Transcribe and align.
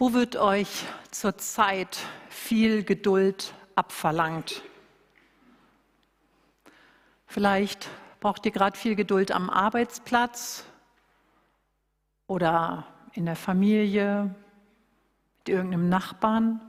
Wo 0.00 0.14
wird 0.14 0.36
euch 0.36 0.86
zurzeit 1.10 1.98
viel 2.30 2.84
Geduld 2.84 3.52
abverlangt? 3.74 4.62
Vielleicht 7.26 7.86
braucht 8.18 8.46
ihr 8.46 8.50
gerade 8.50 8.78
viel 8.78 8.96
Geduld 8.96 9.30
am 9.30 9.50
Arbeitsplatz 9.50 10.64
oder 12.28 12.86
in 13.12 13.26
der 13.26 13.36
Familie, 13.36 14.34
mit 15.40 15.50
irgendeinem 15.50 15.90
Nachbarn. 15.90 16.62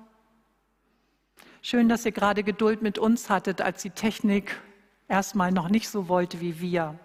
Schön, 1.61 1.87
dass 1.87 2.05
ihr 2.05 2.11
gerade 2.11 2.43
Geduld 2.43 2.81
mit 2.81 2.99
uns 2.99 3.29
hattet, 3.29 3.61
als 3.61 3.81
die 3.81 3.91
Technik 3.91 4.59
erstmal 5.07 5.53
noch 5.53 5.69
nicht 5.69 5.87
so 5.87 6.09
wollte 6.09 6.41
wie 6.41 6.59
wir. 6.59 6.99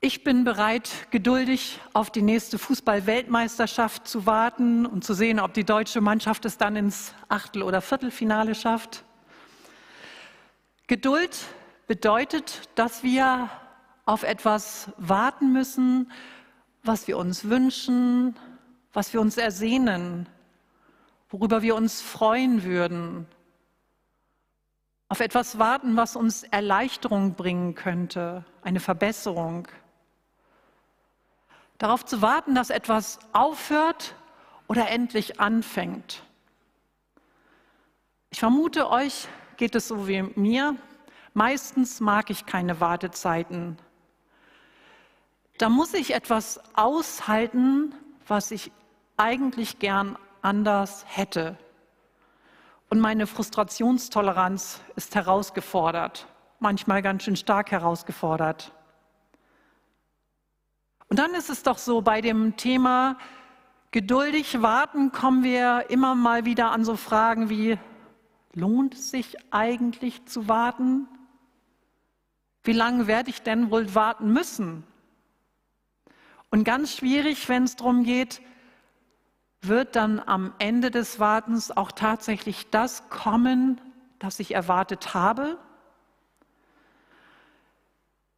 Ich 0.00 0.22
bin 0.22 0.44
bereit, 0.44 1.08
geduldig 1.10 1.80
auf 1.92 2.10
die 2.10 2.22
nächste 2.22 2.56
Fußball-Weltmeisterschaft 2.56 4.06
zu 4.06 4.26
warten 4.26 4.86
und 4.86 5.02
zu 5.02 5.12
sehen, 5.12 5.40
ob 5.40 5.54
die 5.54 5.64
deutsche 5.64 6.00
Mannschaft 6.00 6.44
es 6.44 6.56
dann 6.56 6.76
ins 6.76 7.14
Achtel- 7.28 7.64
oder 7.64 7.80
Viertelfinale 7.80 8.54
schafft. 8.54 9.04
Geduld 10.86 11.36
bedeutet, 11.88 12.68
dass 12.76 13.02
wir 13.02 13.50
auf 14.06 14.22
etwas 14.22 14.92
warten 14.98 15.52
müssen, 15.52 16.12
was 16.84 17.08
wir 17.08 17.18
uns 17.18 17.48
wünschen, 17.48 18.36
was 18.92 19.12
wir 19.12 19.20
uns 19.20 19.36
ersehnen, 19.36 20.28
worüber 21.28 21.60
wir 21.60 21.74
uns 21.74 22.00
freuen 22.02 22.62
würden. 22.62 23.26
Auf 25.08 25.18
etwas 25.18 25.58
warten, 25.58 25.96
was 25.96 26.14
uns 26.14 26.44
Erleichterung 26.44 27.34
bringen 27.34 27.74
könnte, 27.74 28.44
eine 28.62 28.78
Verbesserung. 28.78 29.66
Darauf 31.78 32.04
zu 32.04 32.22
warten, 32.22 32.54
dass 32.54 32.70
etwas 32.70 33.20
aufhört 33.32 34.14
oder 34.66 34.88
endlich 34.88 35.40
anfängt. 35.40 36.22
Ich 38.30 38.40
vermute, 38.40 38.90
euch 38.90 39.28
geht 39.56 39.74
es 39.74 39.88
so 39.88 40.08
wie 40.08 40.22
mir. 40.22 40.76
Meistens 41.34 42.00
mag 42.00 42.30
ich 42.30 42.46
keine 42.46 42.80
Wartezeiten. 42.80 43.78
Da 45.56 45.68
muss 45.68 45.94
ich 45.94 46.14
etwas 46.14 46.60
aushalten, 46.74 47.94
was 48.26 48.50
ich 48.50 48.72
eigentlich 49.16 49.78
gern 49.78 50.18
anders 50.42 51.04
hätte. 51.08 51.56
Und 52.90 53.00
meine 53.00 53.26
Frustrationstoleranz 53.26 54.80
ist 54.96 55.14
herausgefordert, 55.14 56.26
manchmal 56.58 57.02
ganz 57.02 57.24
schön 57.24 57.36
stark 57.36 57.70
herausgefordert. 57.70 58.72
Und 61.08 61.18
dann 61.18 61.34
ist 61.34 61.48
es 61.48 61.62
doch 61.62 61.78
so, 61.78 62.02
bei 62.02 62.20
dem 62.20 62.56
Thema 62.56 63.16
geduldig 63.90 64.60
warten 64.60 65.12
kommen 65.12 65.42
wir 65.42 65.86
immer 65.88 66.14
mal 66.14 66.44
wieder 66.44 66.70
an 66.70 66.84
so 66.84 66.96
Fragen 66.96 67.48
wie, 67.48 67.78
lohnt 68.52 68.94
es 68.94 69.10
sich 69.10 69.36
eigentlich 69.50 70.26
zu 70.26 70.48
warten? 70.48 71.08
Wie 72.62 72.72
lange 72.72 73.06
werde 73.06 73.30
ich 73.30 73.42
denn 73.42 73.70
wohl 73.70 73.94
warten 73.94 74.32
müssen? 74.32 74.84
Und 76.50 76.64
ganz 76.64 76.94
schwierig, 76.94 77.48
wenn 77.48 77.64
es 77.64 77.76
darum 77.76 78.04
geht, 78.04 78.42
wird 79.62 79.96
dann 79.96 80.20
am 80.20 80.52
Ende 80.58 80.90
des 80.90 81.18
Wartens 81.18 81.70
auch 81.74 81.92
tatsächlich 81.92 82.70
das 82.70 83.08
kommen, 83.08 83.80
das 84.18 84.40
ich 84.40 84.54
erwartet 84.54 85.14
habe? 85.14 85.58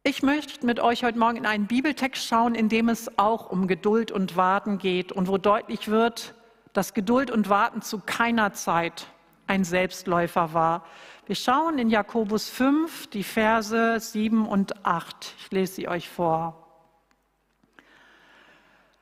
Ich 0.03 0.23
möchte 0.23 0.65
mit 0.65 0.79
euch 0.79 1.03
heute 1.03 1.19
Morgen 1.19 1.37
in 1.37 1.45
einen 1.45 1.67
Bibeltext 1.67 2.25
schauen, 2.25 2.55
in 2.55 2.69
dem 2.69 2.89
es 2.89 3.19
auch 3.19 3.51
um 3.51 3.67
Geduld 3.67 4.11
und 4.11 4.35
Warten 4.35 4.79
geht 4.79 5.11
und 5.11 5.27
wo 5.27 5.37
deutlich 5.37 5.89
wird, 5.89 6.33
dass 6.73 6.95
Geduld 6.95 7.29
und 7.29 7.49
Warten 7.49 7.83
zu 7.83 7.99
keiner 7.99 8.51
Zeit 8.53 9.05
ein 9.45 9.63
Selbstläufer 9.63 10.55
war. 10.55 10.85
Wir 11.27 11.35
schauen 11.35 11.77
in 11.77 11.91
Jakobus 11.91 12.49
5 12.49 13.11
die 13.11 13.23
Verse 13.23 13.99
7 13.99 14.47
und 14.47 14.83
8. 14.87 15.35
Ich 15.37 15.51
lese 15.51 15.73
sie 15.75 15.87
euch 15.87 16.09
vor. 16.09 16.67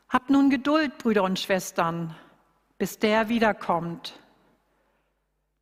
Habt 0.09 0.29
nun 0.29 0.49
Geduld, 0.49 0.97
Brüder 0.97 1.23
und 1.23 1.39
Schwestern, 1.39 2.13
bis 2.77 2.99
der 2.99 3.29
wiederkommt. 3.29 4.19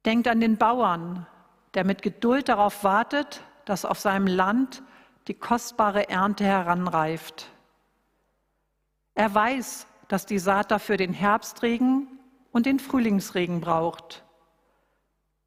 Denkt 0.03 0.27
an 0.27 0.39
den 0.39 0.57
Bauern, 0.57 1.27
der 1.75 1.83
mit 1.83 2.01
Geduld 2.01 2.49
darauf 2.49 2.83
wartet, 2.83 3.43
dass 3.65 3.85
auf 3.85 3.99
seinem 3.99 4.25
Land 4.25 4.81
die 5.27 5.33
kostbare 5.33 6.09
Ernte 6.09 6.45
heranreift. 6.45 7.49
Er 9.13 9.33
weiß, 9.33 9.87
dass 10.07 10.25
die 10.25 10.39
Saat 10.39 10.71
dafür 10.71 10.95
den 10.95 11.13
Herbstregen 11.13 12.07
und 12.51 12.65
den 12.65 12.79
Frühlingsregen 12.79 13.59
braucht. 13.59 14.23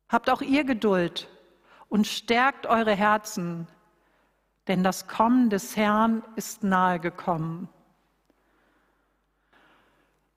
Habt 0.08 0.28
auch 0.28 0.42
ihr 0.42 0.64
Geduld 0.64 1.28
und 1.88 2.06
stärkt 2.06 2.66
eure 2.66 2.94
Herzen, 2.94 3.68
denn 4.68 4.84
das 4.84 5.08
Kommen 5.08 5.50
des 5.50 5.76
Herrn 5.76 6.22
ist 6.36 6.62
nahe 6.62 7.00
gekommen. 7.00 7.68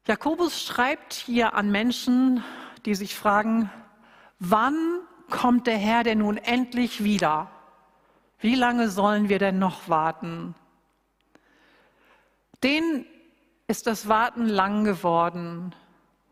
Jakobus 0.07 0.63
schreibt 0.63 1.13
hier 1.13 1.53
an 1.53 1.71
Menschen, 1.71 2.43
die 2.85 2.95
sich 2.95 3.15
fragen, 3.15 3.69
wann 4.39 4.99
kommt 5.29 5.67
der 5.67 5.77
Herr 5.77 6.03
denn 6.03 6.19
nun 6.19 6.37
endlich 6.37 7.03
wieder? 7.03 7.49
Wie 8.43 8.55
lange 8.55 8.89
sollen 8.89 9.29
wir 9.29 9.39
denn 9.39 9.57
noch 9.57 9.87
warten? 9.87 10.53
Denen 12.61 13.05
ist 13.67 13.87
das 13.87 14.09
Warten 14.09 14.47
lang 14.47 14.83
geworden 14.83 15.73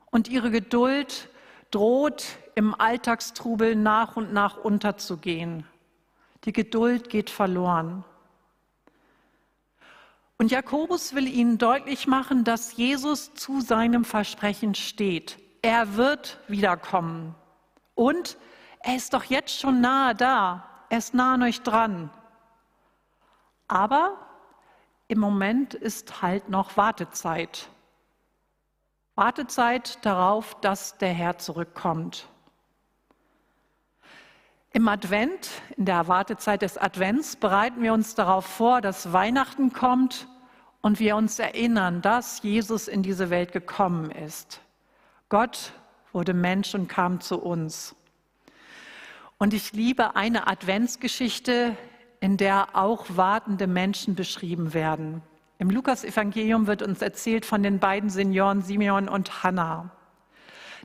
und 0.07 0.27
ihre 0.27 0.51
Geduld 0.51 1.29
droht 1.71 2.25
im 2.55 2.75
Alltagstrubel 2.77 3.77
nach 3.77 4.17
und 4.17 4.33
nach 4.33 4.57
unterzugehen. 4.57 5.65
Die 6.43 6.51
Geduld 6.51 7.09
geht 7.09 7.29
verloren. 7.29 8.03
Und 10.37 10.51
Jakobus 10.51 11.15
will 11.15 11.29
ihnen 11.29 11.59
deutlich 11.59 12.07
machen, 12.07 12.43
dass 12.43 12.75
Jesus 12.75 13.33
zu 13.35 13.61
seinem 13.61 14.03
Versprechen 14.03 14.75
steht. 14.75 15.37
Er 15.61 15.95
wird 15.95 16.41
wiederkommen. 16.49 17.35
Und 17.95 18.37
er 18.81 18.97
ist 18.97 19.13
doch 19.13 19.23
jetzt 19.23 19.57
schon 19.57 19.79
nahe 19.79 20.13
da 20.13 20.67
er 20.91 20.97
ist 20.97 21.13
nah 21.13 21.35
an 21.35 21.43
euch 21.43 21.61
dran. 21.61 22.09
Aber 23.69 24.17
im 25.07 25.19
Moment 25.19 25.73
ist 25.73 26.21
halt 26.21 26.49
noch 26.49 26.75
Wartezeit. 26.75 27.69
Wartezeit 29.15 30.05
darauf, 30.05 30.59
dass 30.59 30.97
der 30.97 31.13
Herr 31.13 31.37
zurückkommt. 31.37 32.27
Im 34.73 34.85
Advent, 34.89 35.49
in 35.77 35.85
der 35.85 36.09
Wartezeit 36.09 36.61
des 36.61 36.77
Advents, 36.77 37.37
bereiten 37.37 37.81
wir 37.81 37.93
uns 37.93 38.13
darauf 38.13 38.45
vor, 38.45 38.81
dass 38.81 39.13
Weihnachten 39.13 39.71
kommt 39.71 40.27
und 40.81 40.99
wir 40.99 41.15
uns 41.15 41.39
erinnern, 41.39 42.01
dass 42.01 42.43
Jesus 42.43 42.89
in 42.89 43.01
diese 43.01 43.29
Welt 43.29 43.53
gekommen 43.53 44.11
ist. 44.11 44.59
Gott 45.29 45.71
wurde 46.11 46.33
Mensch 46.33 46.75
und 46.75 46.89
kam 46.89 47.21
zu 47.21 47.41
uns. 47.41 47.95
Und 49.41 49.55
ich 49.55 49.73
liebe 49.73 50.15
eine 50.15 50.45
Adventsgeschichte, 50.45 51.75
in 52.19 52.37
der 52.37 52.75
auch 52.75 53.07
wartende 53.09 53.65
Menschen 53.65 54.13
beschrieben 54.13 54.75
werden. 54.75 55.23
Im 55.57 55.71
Lukas-Evangelium 55.71 56.67
wird 56.67 56.83
uns 56.83 57.01
erzählt 57.01 57.43
von 57.47 57.63
den 57.63 57.79
beiden 57.79 58.11
Senioren 58.11 58.61
Simeon 58.61 59.09
und 59.09 59.41
Hannah. 59.41 59.89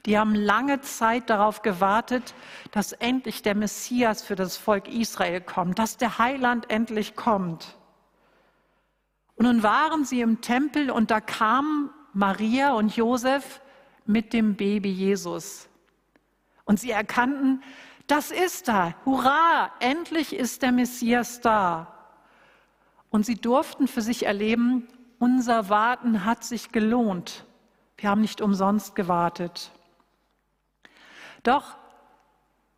Die 0.07 0.17
haben 0.19 0.35
lange 0.35 0.81
Zeit 0.81 1.29
darauf 1.29 1.61
gewartet, 1.61 2.33
dass 2.71 2.93
endlich 2.93 3.43
der 3.43 3.55
Messias 3.55 4.23
für 4.23 4.37
das 4.37 4.57
Volk 4.57 4.89
Israel 4.89 5.43
kommt, 5.43 5.79
dass 5.79 5.99
der 5.99 6.19
Heiland 6.19 6.71
endlich 6.71 7.15
kommt. 7.15 7.77
Und 9.35 9.45
nun 9.45 9.63
waren 9.63 10.07
sie 10.07 10.23
im 10.23 10.41
Tempel 10.41 10.91
und 10.91 11.11
da 11.11 11.21
kamen 11.21 11.91
Maria 12.15 12.73
und 12.73 12.97
Josef 12.97 13.61
mit 14.07 14.33
dem 14.33 14.55
Baby 14.55 14.93
Jesus. 14.93 15.69
Und 16.65 16.81
sie 16.81 16.91
erkannten, 16.91 17.63
das 18.07 18.31
ist 18.31 18.69
da. 18.69 18.95
Hurra, 19.05 19.73
endlich 19.81 20.35
ist 20.35 20.63
der 20.63 20.73
Messias 20.73 21.41
da. 21.41 21.93
Und 23.11 23.27
sie 23.27 23.37
durften 23.37 23.89
für 23.89 24.03
sich 24.03 24.27
erleben, 24.27 24.89
unser 25.19 25.69
Warten 25.69 26.25
hat 26.25 26.45
sich 26.45 26.73
gelohnt. 26.73 27.45
Wir 27.97 28.11
haben 28.11 28.21
nicht 28.21 28.41
umsonst 28.41 28.95
gewartet. 28.95 29.71
Doch 31.43 31.77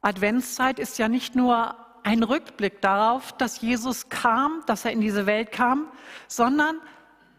Adventszeit 0.00 0.78
ist 0.78 0.98
ja 0.98 1.08
nicht 1.08 1.34
nur 1.34 1.74
ein 2.04 2.22
Rückblick 2.22 2.80
darauf, 2.80 3.32
dass 3.32 3.60
Jesus 3.60 4.08
kam, 4.08 4.62
dass 4.66 4.84
er 4.84 4.92
in 4.92 5.00
diese 5.00 5.26
Welt 5.26 5.50
kam, 5.52 5.88
sondern 6.28 6.76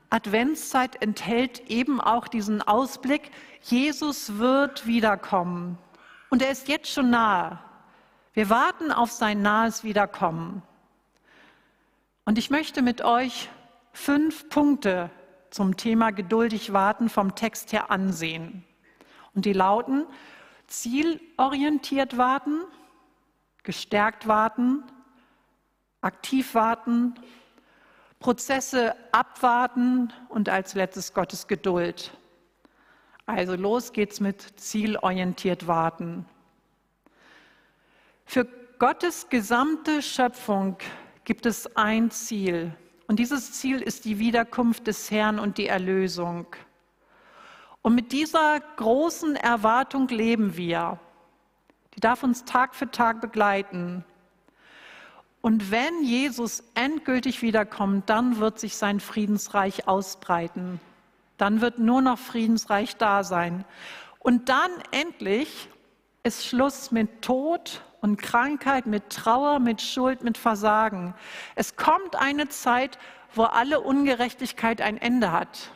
Adventszeit 0.09 1.01
enthält 1.01 1.69
eben 1.69 2.01
auch 2.01 2.27
diesen 2.27 2.61
Ausblick, 2.61 3.31
Jesus 3.61 4.37
wird 4.37 4.85
wiederkommen. 4.85 5.77
Und 6.29 6.41
er 6.41 6.51
ist 6.51 6.67
jetzt 6.67 6.91
schon 6.91 7.09
nahe. 7.09 7.59
Wir 8.33 8.49
warten 8.49 8.91
auf 8.91 9.11
sein 9.11 9.41
nahes 9.41 9.83
Wiederkommen. 9.83 10.61
Und 12.25 12.37
ich 12.37 12.49
möchte 12.49 12.81
mit 12.81 13.01
euch 13.01 13.49
fünf 13.91 14.49
Punkte 14.49 15.09
zum 15.49 15.77
Thema 15.77 16.11
geduldig 16.11 16.73
warten 16.73 17.09
vom 17.09 17.35
Text 17.35 17.73
her 17.73 17.89
ansehen. 17.89 18.63
Und 19.33 19.45
die 19.45 19.53
lauten 19.53 20.05
zielorientiert 20.67 22.17
warten, 22.17 22.61
gestärkt 23.63 24.27
warten, 24.27 24.83
aktiv 26.01 26.53
warten, 26.53 27.15
Prozesse 28.19 28.95
abwarten 29.11 30.13
und 30.27 30.49
als 30.49 30.75
letztes 30.75 31.13
Gottes 31.13 31.47
Geduld. 31.47 32.11
Also 33.25 33.55
los 33.55 33.93
geht's 33.93 34.19
mit 34.19 34.59
zielorientiert 34.59 35.67
warten. 35.67 36.25
Für 38.31 38.45
Gottes 38.77 39.27
gesamte 39.29 40.03
Schöpfung 40.03 40.77
gibt 41.23 41.47
es 41.47 41.75
ein 41.75 42.11
Ziel. 42.11 42.71
Und 43.07 43.17
dieses 43.17 43.53
Ziel 43.53 43.81
ist 43.81 44.05
die 44.05 44.19
Wiederkunft 44.19 44.85
des 44.85 45.09
Herrn 45.09 45.39
und 45.39 45.57
die 45.57 45.65
Erlösung. 45.65 46.45
Und 47.81 47.95
mit 47.95 48.11
dieser 48.11 48.59
großen 48.75 49.35
Erwartung 49.35 50.07
leben 50.09 50.55
wir. 50.55 50.99
Die 51.95 52.01
darf 52.01 52.21
uns 52.21 52.45
Tag 52.45 52.75
für 52.75 52.91
Tag 52.91 53.19
begleiten. 53.19 54.05
Und 55.41 55.71
wenn 55.71 56.03
Jesus 56.03 56.63
endgültig 56.75 57.41
wiederkommt, 57.41 58.11
dann 58.11 58.37
wird 58.37 58.59
sich 58.59 58.75
sein 58.75 58.99
Friedensreich 58.99 59.87
ausbreiten. 59.87 60.79
Dann 61.37 61.61
wird 61.61 61.79
nur 61.79 62.03
noch 62.03 62.19
Friedensreich 62.19 62.95
da 62.95 63.23
sein. 63.23 63.65
Und 64.19 64.49
dann 64.49 64.69
endlich 64.91 65.67
ist 66.21 66.45
Schluss 66.45 66.91
mit 66.91 67.23
Tod 67.23 67.81
und 68.01 68.17
Krankheit, 68.17 68.85
mit 68.85 69.09
Trauer, 69.09 69.59
mit 69.59 69.81
Schuld, 69.81 70.23
mit 70.23 70.37
Versagen. 70.37 71.13
Es 71.55 71.75
kommt 71.75 72.15
eine 72.15 72.49
Zeit, 72.49 72.97
wo 73.33 73.43
alle 73.43 73.81
Ungerechtigkeit 73.81 74.81
ein 74.81 74.97
Ende 74.97 75.31
hat, 75.31 75.71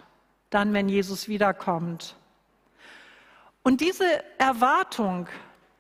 dann 0.50 0.74
wenn 0.74 0.90
Jesus 0.90 1.28
wiederkommt. 1.28 2.16
Und 3.64 3.82
diese 3.82 4.06
Erwartung, 4.38 5.28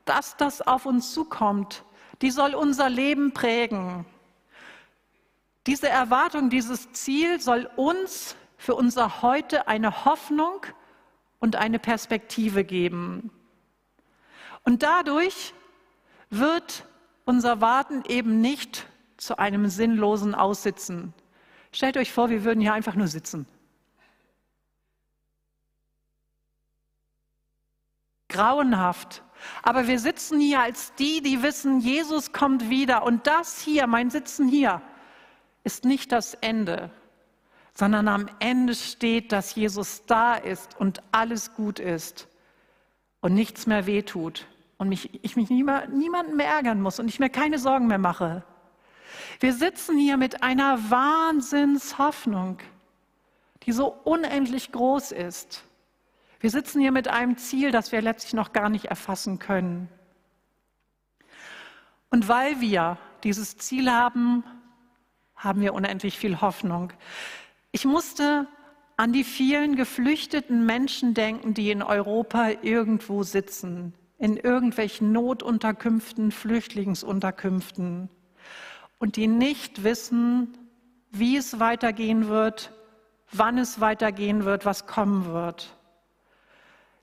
dass 0.05 0.37
das 0.37 0.61
auf 0.61 0.85
uns 0.85 1.13
zukommt, 1.13 1.83
die 2.21 2.31
soll 2.31 2.55
unser 2.55 2.89
Leben 2.89 3.33
prägen. 3.33 4.05
Diese 5.67 5.89
Erwartung, 5.89 6.49
dieses 6.49 6.91
Ziel 6.93 7.39
soll 7.39 7.69
uns 7.75 8.35
für 8.57 8.75
unser 8.75 9.21
Heute 9.21 9.67
eine 9.67 10.05
Hoffnung 10.05 10.65
und 11.39 11.55
eine 11.55 11.79
Perspektive 11.79 12.63
geben. 12.63 13.31
Und 14.63 14.83
dadurch 14.83 15.53
wird 16.37 16.85
unser 17.25 17.61
Warten 17.61 18.03
eben 18.07 18.41
nicht 18.41 18.87
zu 19.17 19.37
einem 19.37 19.67
sinnlosen 19.67 20.35
Aussitzen. 20.35 21.13
Stellt 21.71 21.97
euch 21.97 22.11
vor, 22.11 22.29
wir 22.29 22.43
würden 22.43 22.61
hier 22.61 22.73
einfach 22.73 22.95
nur 22.95 23.07
sitzen. 23.07 23.45
Grauenhaft. 28.29 29.23
Aber 29.61 29.87
wir 29.87 29.99
sitzen 29.99 30.39
hier 30.39 30.61
als 30.61 30.93
die, 30.95 31.21
die 31.21 31.43
wissen, 31.43 31.79
Jesus 31.79 32.31
kommt 32.31 32.69
wieder. 32.69 33.03
Und 33.03 33.27
das 33.27 33.61
hier, 33.61 33.87
mein 33.87 34.09
Sitzen 34.09 34.47
hier, 34.47 34.81
ist 35.63 35.85
nicht 35.85 36.11
das 36.11 36.33
Ende, 36.35 36.89
sondern 37.73 38.07
am 38.07 38.27
Ende 38.39 38.75
steht, 38.75 39.31
dass 39.31 39.55
Jesus 39.55 40.05
da 40.05 40.35
ist 40.35 40.79
und 40.79 41.01
alles 41.11 41.53
gut 41.53 41.79
ist 41.79 42.27
und 43.21 43.33
nichts 43.33 43.65
mehr 43.67 43.85
wehtut 43.85 44.45
und 44.83 44.89
mich, 44.89 45.23
ich 45.23 45.35
mich 45.35 45.49
niemanden 45.49 46.35
mehr 46.35 46.47
ärgern 46.47 46.81
muss 46.81 46.99
und 46.99 47.07
ich 47.07 47.19
mir 47.19 47.29
keine 47.29 47.57
Sorgen 47.57 47.87
mehr 47.87 47.97
mache. 47.97 48.43
Wir 49.39 49.53
sitzen 49.53 49.97
hier 49.97 50.17
mit 50.17 50.43
einer 50.43 50.91
Wahnsinnshoffnung, 50.91 52.59
die 53.63 53.71
so 53.71 53.87
unendlich 54.03 54.71
groß 54.71 55.13
ist. 55.13 55.63
Wir 56.41 56.49
sitzen 56.49 56.81
hier 56.81 56.91
mit 56.91 57.07
einem 57.07 57.37
Ziel, 57.37 57.71
das 57.71 57.93
wir 57.93 58.01
letztlich 58.01 58.33
noch 58.33 58.51
gar 58.51 58.67
nicht 58.67 58.85
erfassen 58.85 59.39
können. 59.39 59.87
Und 62.09 62.27
weil 62.27 62.59
wir 62.59 62.97
dieses 63.23 63.57
Ziel 63.57 63.89
haben, 63.89 64.43
haben 65.37 65.61
wir 65.61 65.73
unendlich 65.73 66.17
viel 66.19 66.41
Hoffnung. 66.41 66.91
Ich 67.71 67.85
musste 67.85 68.47
an 68.97 69.13
die 69.13 69.23
vielen 69.23 69.77
geflüchteten 69.77 70.65
Menschen 70.65 71.13
denken, 71.13 71.53
die 71.53 71.71
in 71.71 71.81
Europa 71.81 72.49
irgendwo 72.61 73.23
sitzen, 73.23 73.93
in 74.23 74.37
irgendwelchen 74.37 75.11
Notunterkünften, 75.11 76.31
Flüchtlingsunterkünften 76.31 78.07
und 78.97 79.17
die 79.17 79.27
nicht 79.27 79.83
wissen, 79.83 80.57
wie 81.11 81.35
es 81.35 81.59
weitergehen 81.59 82.29
wird, 82.29 82.71
wann 83.33 83.57
es 83.57 83.81
weitergehen 83.81 84.45
wird, 84.45 84.65
was 84.65 84.87
kommen 84.87 85.33
wird. 85.33 85.75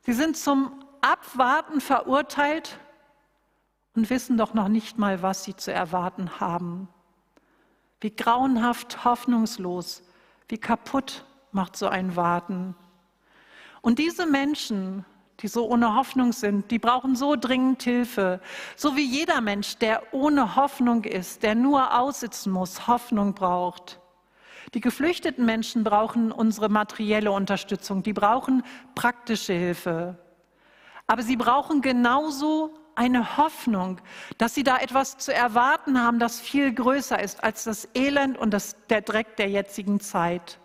Sie 0.01 0.15
sind 0.15 0.35
zum 0.39 0.83
Abwarten 1.03 1.83
verurteilt 1.83 2.79
und 3.95 4.09
wissen 4.09 4.39
doch 4.39 4.55
noch 4.55 4.69
nicht 4.69 4.97
mal, 4.97 5.21
was 5.21 5.45
sie 5.45 5.55
zu 5.55 5.71
erwarten 5.75 6.41
haben. 6.41 6.89
Wie 8.01 8.17
grauenhaft 8.17 9.05
hoffnungslos, 9.05 10.03
wie 10.49 10.57
kaputt 10.57 11.27
macht 11.53 11.77
so 11.77 11.87
ein 11.87 12.17
Warten. 12.17 12.75
Und 13.83 13.99
diese 13.99 14.25
Menschen, 14.25 15.05
die 15.43 15.49
so 15.49 15.69
ohne 15.69 15.95
Hoffnung 15.95 16.33
sind, 16.33 16.71
die 16.71 16.79
brauchen 16.79 17.17
so 17.17 17.37
dringend 17.37 17.83
Hilfe. 17.83 18.41
So 18.77 18.97
wie 18.97 19.05
jeder 19.05 19.41
Mensch, 19.41 19.77
der 19.77 20.03
ohne 20.13 20.57
Hoffnung 20.57 21.05
ist, 21.05 21.43
der 21.43 21.55
nur 21.55 21.99
aussitzen 21.99 22.53
muss, 22.53 22.87
Hoffnung 22.87 23.35
braucht. 23.35 24.01
Die 24.75 24.81
geflüchteten 24.81 25.45
Menschen 25.45 25.83
brauchen 25.83 26.31
unsere 26.31 26.69
materielle 26.69 27.33
Unterstützung, 27.33 28.03
die 28.03 28.13
brauchen 28.13 28.63
praktische 28.95 29.53
Hilfe. 29.53 30.19
Aber 31.07 31.23
sie 31.23 31.37
brauchen 31.37 31.81
genauso 31.81 32.73
eine 32.95 33.37
Hoffnung, 33.37 34.01
dass 34.39 34.55
sie 34.55 34.63
da 34.63 34.77
etwas 34.77 35.19
zu 35.19 35.35
erwarten 35.35 36.01
haben, 36.01 36.19
das 36.19 36.41
viel 36.41 36.73
größer 36.73 37.21
ist 37.21 37.43
als 37.43 37.65
das 37.65 37.89
Elend 37.95 38.39
und 38.39 38.53
das, 38.53 38.77
der 38.91 39.01
Dreck 39.01 39.37
der 39.37 39.49
jetzigen 39.49 40.01
Zeit. 40.01 40.60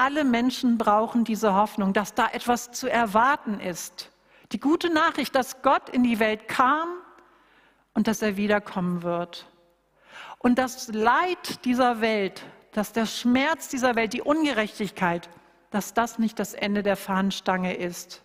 Alle 0.00 0.24
Menschen 0.24 0.78
brauchen 0.78 1.24
diese 1.24 1.54
Hoffnung, 1.54 1.92
dass 1.92 2.14
da 2.14 2.28
etwas 2.28 2.70
zu 2.70 2.90
erwarten 2.90 3.60
ist. 3.60 4.10
Die 4.52 4.60
gute 4.60 4.88
Nachricht, 4.88 5.34
dass 5.34 5.60
Gott 5.60 5.90
in 5.90 6.02
die 6.02 6.18
Welt 6.18 6.48
kam 6.48 6.88
und 7.92 8.06
dass 8.06 8.22
er 8.22 8.38
wiederkommen 8.38 9.02
wird. 9.02 9.46
Und 10.38 10.58
das 10.58 10.88
Leid 10.88 11.64
dieser 11.66 12.00
Welt 12.00 12.42
dass 12.72 12.92
der 12.92 13.06
Schmerz 13.06 13.68
dieser 13.68 13.96
Welt, 13.96 14.12
die 14.12 14.22
Ungerechtigkeit, 14.22 15.28
dass 15.70 15.94
das 15.94 16.18
nicht 16.18 16.38
das 16.38 16.54
Ende 16.54 16.82
der 16.82 16.96
Fahnenstange 16.96 17.74
ist. 17.74 18.22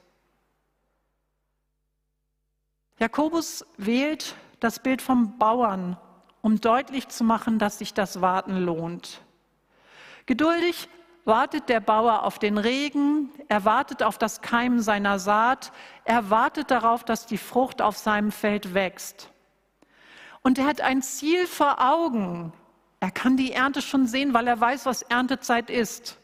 Jakobus 2.99 3.65
wählt 3.77 4.35
das 4.59 4.79
Bild 4.79 5.01
vom 5.01 5.37
Bauern, 5.37 5.97
um 6.41 6.61
deutlich 6.61 7.07
zu 7.09 7.23
machen, 7.23 7.59
dass 7.59 7.79
sich 7.79 7.93
das 7.93 8.21
Warten 8.21 8.57
lohnt. 8.57 9.21
Geduldig 10.25 10.87
wartet 11.25 11.69
der 11.69 11.79
Bauer 11.79 12.23
auf 12.23 12.39
den 12.39 12.57
Regen, 12.57 13.31
er 13.47 13.65
wartet 13.65 14.03
auf 14.03 14.17
das 14.17 14.41
Keimen 14.41 14.81
seiner 14.81 15.19
Saat, 15.19 15.71
er 16.05 16.29
wartet 16.29 16.69
darauf, 16.71 17.03
dass 17.03 17.25
die 17.25 17.39
Frucht 17.39 17.81
auf 17.81 17.97
seinem 17.97 18.31
Feld 18.31 18.75
wächst. 18.75 19.31
Und 20.43 20.59
er 20.59 20.67
hat 20.67 20.81
ein 20.81 21.01
Ziel 21.01 21.47
vor 21.47 21.81
Augen. 21.81 22.53
Er 22.99 23.09
kann 23.09 23.35
die 23.35 23.51
Ernte 23.51 23.81
schon 23.81 24.05
sehen, 24.05 24.35
weil 24.35 24.47
er 24.47 24.59
weiß, 24.61 24.85
was 24.85 25.01
Erntezeit 25.01 25.71
ist. 25.71 26.19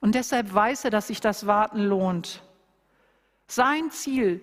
Und 0.00 0.14
deshalb 0.14 0.52
weiß 0.52 0.84
er, 0.84 0.90
dass 0.90 1.06
sich 1.06 1.20
das 1.20 1.46
Warten 1.46 1.80
lohnt. 1.80 2.42
Sein 3.46 3.90
Ziel 3.90 4.42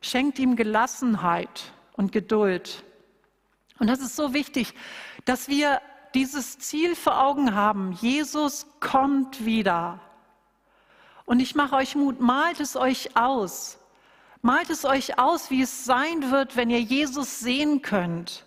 schenkt 0.00 0.38
ihm 0.38 0.54
Gelassenheit 0.54 1.72
und 1.94 2.12
Geduld. 2.12 2.84
Und 3.80 3.88
das 3.88 4.00
ist 4.00 4.14
so 4.14 4.32
wichtig, 4.32 4.74
dass 5.24 5.48
wir 5.48 5.80
dieses 6.14 6.58
Ziel 6.58 6.94
vor 6.94 7.20
Augen 7.22 7.54
haben. 7.54 7.92
Jesus 7.92 8.66
kommt 8.80 9.44
wieder. 9.44 10.00
Und 11.24 11.40
ich 11.40 11.54
mache 11.54 11.76
euch 11.76 11.94
Mut, 11.94 12.20
malt 12.20 12.60
es 12.60 12.76
euch 12.76 13.16
aus. 13.16 13.78
Malt 14.42 14.70
es 14.70 14.84
euch 14.84 15.18
aus, 15.18 15.50
wie 15.50 15.62
es 15.62 15.84
sein 15.84 16.30
wird, 16.30 16.56
wenn 16.56 16.68
ihr 16.68 16.80
Jesus 16.80 17.38
sehen 17.38 17.80
könnt. 17.80 18.44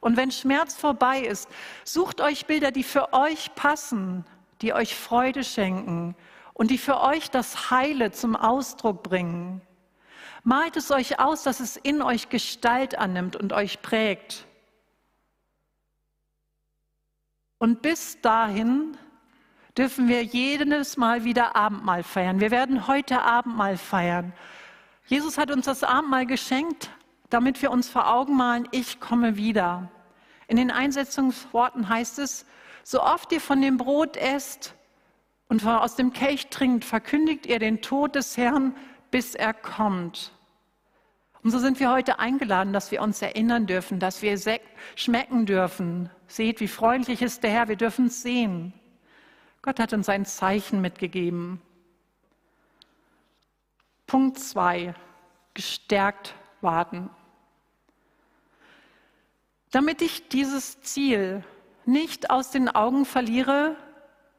Und 0.00 0.16
wenn 0.16 0.30
Schmerz 0.30 0.74
vorbei 0.74 1.20
ist, 1.20 1.48
sucht 1.84 2.20
euch 2.20 2.46
Bilder, 2.46 2.70
die 2.70 2.84
für 2.84 3.12
euch 3.12 3.54
passen, 3.54 4.24
die 4.60 4.72
euch 4.72 4.94
Freude 4.94 5.44
schenken 5.44 6.14
und 6.54 6.70
die 6.70 6.78
für 6.78 7.00
euch 7.00 7.30
das 7.30 7.70
Heile 7.70 8.12
zum 8.12 8.36
Ausdruck 8.36 9.02
bringen. 9.02 9.60
Malt 10.44 10.76
es 10.76 10.90
euch 10.90 11.20
aus, 11.20 11.42
dass 11.44 11.60
es 11.60 11.76
in 11.76 12.02
euch 12.02 12.28
Gestalt 12.28 12.98
annimmt 12.98 13.36
und 13.36 13.52
euch 13.52 13.80
prägt. 13.82 14.46
Und 17.62 17.80
bis 17.80 18.20
dahin 18.20 18.96
dürfen 19.78 20.08
wir 20.08 20.24
jedes 20.24 20.96
Mal 20.96 21.22
wieder 21.22 21.54
Abendmahl 21.54 22.02
feiern. 22.02 22.40
Wir 22.40 22.50
werden 22.50 22.88
heute 22.88 23.22
Abendmahl 23.22 23.76
feiern. 23.76 24.32
Jesus 25.06 25.38
hat 25.38 25.52
uns 25.52 25.66
das 25.66 25.84
Abendmahl 25.84 26.26
geschenkt, 26.26 26.90
damit 27.30 27.62
wir 27.62 27.70
uns 27.70 27.88
vor 27.88 28.12
Augen 28.12 28.34
malen, 28.34 28.66
ich 28.72 28.98
komme 28.98 29.36
wieder. 29.36 29.88
In 30.48 30.56
den 30.56 30.72
Einsetzungsworten 30.72 31.88
heißt 31.88 32.18
es, 32.18 32.46
so 32.82 33.00
oft 33.00 33.30
ihr 33.30 33.40
von 33.40 33.62
dem 33.62 33.76
Brot 33.76 34.16
esst 34.16 34.74
und 35.48 35.64
aus 35.64 35.94
dem 35.94 36.12
Kelch 36.12 36.48
trinkt, 36.48 36.84
verkündigt 36.84 37.46
ihr 37.46 37.60
den 37.60 37.80
Tod 37.80 38.16
des 38.16 38.36
Herrn, 38.36 38.74
bis 39.12 39.36
er 39.36 39.54
kommt. 39.54 40.32
Und 41.42 41.50
so 41.50 41.58
sind 41.58 41.80
wir 41.80 41.90
heute 41.90 42.20
eingeladen, 42.20 42.72
dass 42.72 42.92
wir 42.92 43.02
uns 43.02 43.20
erinnern 43.20 43.66
dürfen, 43.66 43.98
dass 43.98 44.22
wir 44.22 44.38
schmecken 44.94 45.44
dürfen. 45.44 46.08
Seht, 46.28 46.60
wie 46.60 46.68
freundlich 46.68 47.20
ist 47.20 47.42
der 47.42 47.50
Herr, 47.50 47.68
wir 47.68 47.76
dürfen 47.76 48.06
es 48.06 48.22
sehen. 48.22 48.72
Gott 49.60 49.80
hat 49.80 49.92
uns 49.92 50.08
ein 50.08 50.24
Zeichen 50.24 50.80
mitgegeben. 50.80 51.60
Punkt 54.06 54.38
2. 54.38 54.94
Gestärkt 55.54 56.34
warten. 56.60 57.10
Damit 59.72 60.02
ich 60.02 60.28
dieses 60.28 60.80
Ziel 60.82 61.44
nicht 61.86 62.30
aus 62.30 62.50
den 62.50 62.68
Augen 62.68 63.04
verliere, 63.04 63.76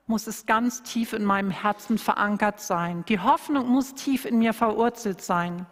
muss 0.05 0.27
es 0.27 0.45
ganz 0.45 0.83
tief 0.83 1.13
in 1.13 1.25
meinem 1.25 1.49
Herzen 1.49 1.97
verankert 1.97 2.61
sein. 2.61 3.03
Die 3.05 3.19
Hoffnung 3.19 3.67
muss 3.67 3.93
tief 3.93 4.25
in 4.25 4.37
mir 4.37 4.53
verwurzelt 4.53 5.21
sein. 5.21 5.65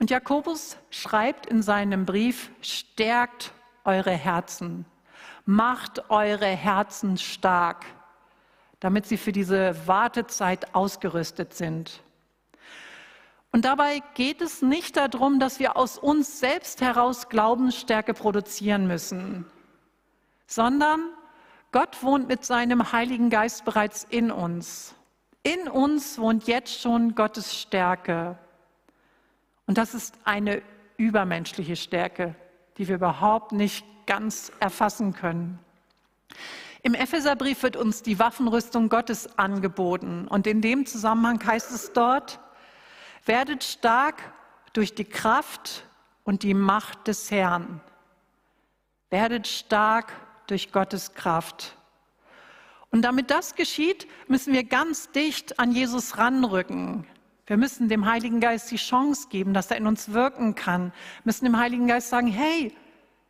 Und 0.00 0.10
Jakobus 0.10 0.78
schreibt 0.88 1.44
in 1.44 1.62
seinem 1.62 2.06
Brief, 2.06 2.50
stärkt 2.62 3.52
eure 3.84 4.10
Herzen, 4.12 4.86
macht 5.44 6.10
eure 6.10 6.46
Herzen 6.46 7.18
stark, 7.18 7.84
damit 8.80 9.04
sie 9.04 9.18
für 9.18 9.30
diese 9.30 9.86
Wartezeit 9.86 10.74
ausgerüstet 10.74 11.52
sind. 11.52 12.02
Und 13.52 13.66
dabei 13.66 14.00
geht 14.14 14.40
es 14.40 14.62
nicht 14.62 14.96
darum, 14.96 15.38
dass 15.38 15.58
wir 15.58 15.76
aus 15.76 15.98
uns 15.98 16.40
selbst 16.40 16.80
heraus 16.80 17.28
Glaubensstärke 17.28 18.14
produzieren 18.14 18.86
müssen, 18.86 19.44
sondern 20.46 21.00
Gott 21.72 22.02
wohnt 22.02 22.26
mit 22.26 22.46
seinem 22.46 22.92
Heiligen 22.92 23.28
Geist 23.28 23.66
bereits 23.66 24.04
in 24.08 24.30
uns. 24.30 24.94
In 25.42 25.68
uns 25.68 26.18
wohnt 26.18 26.46
jetzt 26.46 26.80
schon 26.80 27.14
Gottes 27.14 27.54
Stärke. 27.54 28.38
Und 29.70 29.78
das 29.78 29.94
ist 29.94 30.18
eine 30.24 30.62
übermenschliche 30.96 31.76
Stärke, 31.76 32.34
die 32.76 32.88
wir 32.88 32.96
überhaupt 32.96 33.52
nicht 33.52 33.86
ganz 34.04 34.50
erfassen 34.58 35.12
können. 35.12 35.60
Im 36.82 36.94
Epheserbrief 36.94 37.62
wird 37.62 37.76
uns 37.76 38.02
die 38.02 38.18
Waffenrüstung 38.18 38.88
Gottes 38.88 39.38
angeboten. 39.38 40.26
Und 40.26 40.48
in 40.48 40.60
dem 40.60 40.86
Zusammenhang 40.86 41.40
heißt 41.46 41.70
es 41.70 41.92
dort, 41.92 42.40
werdet 43.26 43.62
stark 43.62 44.32
durch 44.72 44.92
die 44.92 45.04
Kraft 45.04 45.86
und 46.24 46.42
die 46.42 46.54
Macht 46.54 47.06
des 47.06 47.30
Herrn. 47.30 47.80
Werdet 49.08 49.46
stark 49.46 50.12
durch 50.48 50.72
Gottes 50.72 51.14
Kraft. 51.14 51.76
Und 52.90 53.02
damit 53.02 53.30
das 53.30 53.54
geschieht, 53.54 54.08
müssen 54.26 54.52
wir 54.52 54.64
ganz 54.64 55.12
dicht 55.12 55.60
an 55.60 55.70
Jesus 55.70 56.18
ranrücken. 56.18 57.06
Wir 57.50 57.56
müssen 57.56 57.88
dem 57.88 58.06
Heiligen 58.06 58.38
Geist 58.38 58.70
die 58.70 58.76
Chance 58.76 59.26
geben, 59.28 59.54
dass 59.54 59.72
er 59.72 59.76
in 59.76 59.88
uns 59.88 60.12
wirken 60.12 60.54
kann. 60.54 60.92
Wir 60.92 61.22
müssen 61.24 61.46
dem 61.46 61.58
Heiligen 61.58 61.88
Geist 61.88 62.08
sagen, 62.08 62.28
hey, 62.28 62.72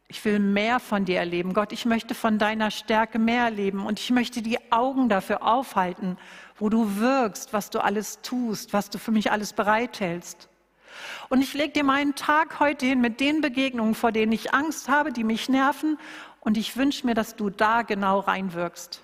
ich 0.09 0.23
will 0.27 0.39
mehr 0.39 0.79
von 0.79 1.07
dir 1.07 1.21
erleben. 1.21 1.55
Gott, 1.55 1.73
ich 1.73 1.87
möchte 1.87 2.15
von 2.15 2.37
deiner 2.37 2.71
Stärke 2.71 3.19
mehr 3.19 3.45
erleben 3.45 3.87
und 3.87 3.99
ich 3.99 4.11
möchte 4.11 4.43
die 4.43 4.59
Augen 4.71 5.09
dafür 5.09 5.43
aufhalten, 5.43 6.19
wo 6.59 6.69
du 6.69 6.99
wirkst, 6.99 7.55
was 7.55 7.71
du 7.71 7.83
alles 7.83 8.21
tust, 8.21 8.75
was 8.75 8.91
du 8.91 8.99
für 8.99 9.11
mich 9.11 9.33
alles 9.33 9.55
bereithältst. 9.55 10.50
Und 11.31 11.41
ich 11.41 11.55
lege 11.55 11.73
dir 11.73 11.85
meinen 11.85 12.15
Tag 12.15 12.61
heute 12.61 12.85
hin 12.85 13.00
mit 13.00 13.21
den 13.21 13.41
Begegnungen, 13.41 13.95
vor 13.95 14.12
denen 14.12 14.33
ich 14.33 14.53
Angst 14.53 14.91
habe, 14.91 15.15
die 15.15 15.25
mich 15.25 15.49
nerven 15.49 15.97
und 16.41 16.59
ich 16.59 16.77
wünsche 16.77 17.07
mir, 17.07 17.15
dass 17.15 17.37
du 17.37 17.49
da 17.49 17.81
genau 17.81 18.19
reinwirkst. 18.19 19.00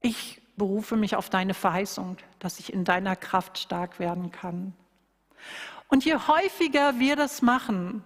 Ich 0.00 0.41
berufe 0.62 0.94
mich 0.96 1.16
auf 1.16 1.28
deine 1.28 1.54
Verheißung, 1.54 2.18
dass 2.38 2.60
ich 2.60 2.72
in 2.72 2.84
deiner 2.84 3.16
Kraft 3.16 3.58
stark 3.58 3.98
werden 3.98 4.30
kann. 4.30 4.74
Und 5.88 6.04
je 6.04 6.14
häufiger 6.14 7.00
wir 7.00 7.16
das 7.16 7.42
machen, 7.42 8.04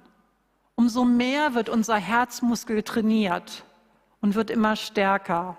umso 0.75 1.05
mehr 1.05 1.53
wird 1.53 1.69
unser 1.69 1.97
Herzmuskel 1.97 2.83
trainiert 2.83 3.67
und 4.23 4.37
wird 4.37 4.49
immer 4.49 4.75
stärker. 4.75 5.59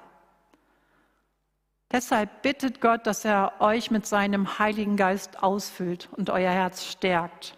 Deshalb 1.92 2.42
bittet 2.42 2.82
Gott, 2.82 3.06
dass 3.06 3.25
er 3.25 3.54
euch 3.60 3.92
mit 3.92 4.08
seinem 4.08 4.58
Heiligen 4.58 4.98
Geist 4.98 5.44
ausfüllt 5.44 6.10
und 6.13 6.32
euer 6.32 6.51
Herz 6.51 6.84
stärkt. 6.84 7.56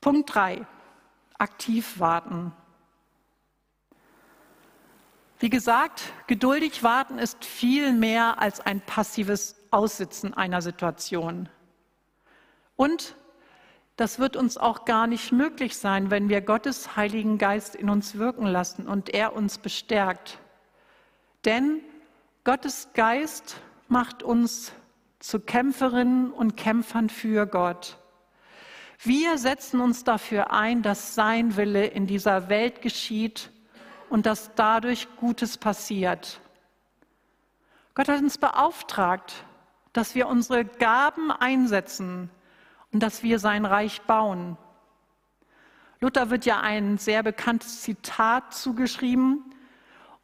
Punkt 0.00 0.34
3 0.34 0.66
aktiv 1.38 2.00
warten. 2.00 2.52
Wie 5.42 5.50
gesagt, 5.50 6.04
geduldig 6.28 6.84
warten 6.84 7.18
ist 7.18 7.44
viel 7.44 7.92
mehr 7.92 8.40
als 8.40 8.60
ein 8.60 8.80
passives 8.80 9.56
Aussitzen 9.72 10.34
einer 10.34 10.62
Situation. 10.62 11.48
Und 12.76 13.16
das 13.96 14.20
wird 14.20 14.36
uns 14.36 14.56
auch 14.56 14.84
gar 14.84 15.08
nicht 15.08 15.32
möglich 15.32 15.76
sein, 15.76 16.12
wenn 16.12 16.28
wir 16.28 16.42
Gottes 16.42 16.94
Heiligen 16.94 17.38
Geist 17.38 17.74
in 17.74 17.90
uns 17.90 18.18
wirken 18.18 18.46
lassen 18.46 18.86
und 18.86 19.08
er 19.08 19.34
uns 19.34 19.58
bestärkt. 19.58 20.38
Denn 21.44 21.80
Gottes 22.44 22.90
Geist 22.94 23.56
macht 23.88 24.22
uns 24.22 24.70
zu 25.18 25.40
Kämpferinnen 25.40 26.30
und 26.30 26.56
Kämpfern 26.56 27.08
für 27.08 27.46
Gott. 27.46 27.98
Wir 29.00 29.36
setzen 29.38 29.80
uns 29.80 30.04
dafür 30.04 30.52
ein, 30.52 30.82
dass 30.82 31.16
sein 31.16 31.56
Wille 31.56 31.84
in 31.86 32.06
dieser 32.06 32.48
Welt 32.48 32.80
geschieht 32.80 33.50
und 34.12 34.26
dass 34.26 34.54
dadurch 34.56 35.08
Gutes 35.16 35.56
passiert. 35.56 36.42
Gott 37.94 38.08
hat 38.08 38.20
uns 38.20 38.36
beauftragt, 38.36 39.46
dass 39.94 40.14
wir 40.14 40.28
unsere 40.28 40.66
Gaben 40.66 41.30
einsetzen 41.30 42.28
und 42.92 43.02
dass 43.02 43.22
wir 43.22 43.38
sein 43.38 43.64
Reich 43.64 44.02
bauen. 44.02 44.58
Luther 46.00 46.28
wird 46.28 46.44
ja 46.44 46.60
ein 46.60 46.98
sehr 46.98 47.22
bekanntes 47.22 47.80
Zitat 47.80 48.52
zugeschrieben. 48.52 49.54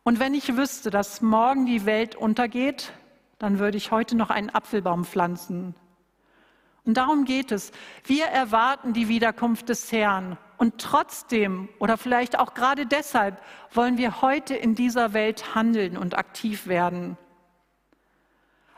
Und 0.02 0.20
wenn 0.20 0.34
ich 0.34 0.54
wüsste, 0.54 0.90
dass 0.90 1.22
morgen 1.22 1.64
die 1.64 1.86
Welt 1.86 2.14
untergeht, 2.14 2.92
dann 3.38 3.58
würde 3.58 3.78
ich 3.78 3.90
heute 3.90 4.18
noch 4.18 4.28
einen 4.28 4.50
Apfelbaum 4.50 5.06
pflanzen. 5.06 5.74
Und 6.88 6.94
darum 6.94 7.26
geht 7.26 7.52
es. 7.52 7.70
Wir 8.04 8.24
erwarten 8.24 8.94
die 8.94 9.08
Wiederkunft 9.08 9.68
des 9.68 9.92
Herrn. 9.92 10.38
Und 10.56 10.78
trotzdem 10.78 11.68
oder 11.78 11.98
vielleicht 11.98 12.38
auch 12.38 12.54
gerade 12.54 12.86
deshalb 12.86 13.42
wollen 13.70 13.98
wir 13.98 14.22
heute 14.22 14.54
in 14.54 14.74
dieser 14.74 15.12
Welt 15.12 15.54
handeln 15.54 15.98
und 15.98 16.16
aktiv 16.16 16.66
werden. 16.66 17.18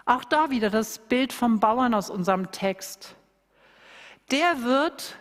Auch 0.06 0.24
da 0.24 0.50
wieder 0.50 0.70
das 0.70 0.98
Bild 0.98 1.32
vom 1.32 1.60
Bauern 1.60 1.94
aus 1.94 2.10
unserem 2.10 2.50
Text. 2.50 3.14
Der 4.32 4.64
wird, 4.64 5.16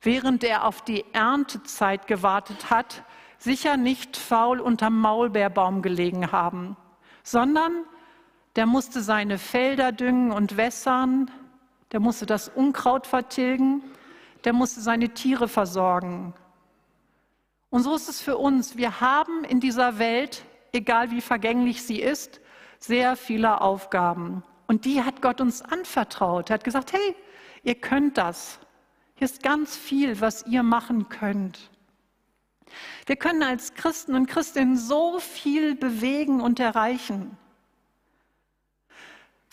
während 0.00 0.44
er 0.44 0.68
auf 0.68 0.82
die 0.82 1.04
Erntezeit 1.14 2.06
gewartet 2.06 2.70
hat, 2.70 3.02
sicher 3.38 3.76
nicht 3.76 4.16
faul 4.16 4.60
unterm 4.60 5.00
Maulbeerbaum 5.00 5.82
gelegen 5.82 6.30
haben, 6.30 6.76
sondern 7.24 7.72
der 8.54 8.66
musste 8.66 9.00
seine 9.00 9.36
Felder 9.36 9.90
düngen 9.90 10.30
und 10.30 10.56
wässern, 10.56 11.28
der 11.94 12.00
musste 12.00 12.26
das 12.26 12.48
Unkraut 12.48 13.06
vertilgen, 13.06 13.80
der 14.42 14.52
musste 14.52 14.80
seine 14.80 15.10
Tiere 15.10 15.46
versorgen. 15.46 16.34
Und 17.70 17.84
so 17.84 17.94
ist 17.94 18.08
es 18.08 18.20
für 18.20 18.36
uns. 18.36 18.76
Wir 18.76 19.00
haben 19.00 19.44
in 19.44 19.60
dieser 19.60 20.00
Welt, 20.00 20.44
egal 20.72 21.12
wie 21.12 21.20
vergänglich 21.20 21.84
sie 21.84 22.00
ist, 22.00 22.40
sehr 22.80 23.14
viele 23.14 23.60
Aufgaben. 23.60 24.42
Und 24.66 24.86
die 24.86 25.04
hat 25.04 25.22
Gott 25.22 25.40
uns 25.40 25.62
anvertraut. 25.62 26.50
Er 26.50 26.54
hat 26.54 26.64
gesagt, 26.64 26.92
hey, 26.92 27.14
ihr 27.62 27.76
könnt 27.76 28.18
das. 28.18 28.58
Hier 29.14 29.26
ist 29.26 29.44
ganz 29.44 29.76
viel, 29.76 30.20
was 30.20 30.44
ihr 30.48 30.64
machen 30.64 31.08
könnt. 31.08 31.70
Wir 33.06 33.14
können 33.14 33.44
als 33.44 33.74
Christen 33.74 34.16
und 34.16 34.26
Christinnen 34.26 34.76
so 34.76 35.20
viel 35.20 35.76
bewegen 35.76 36.40
und 36.40 36.58
erreichen. 36.58 37.38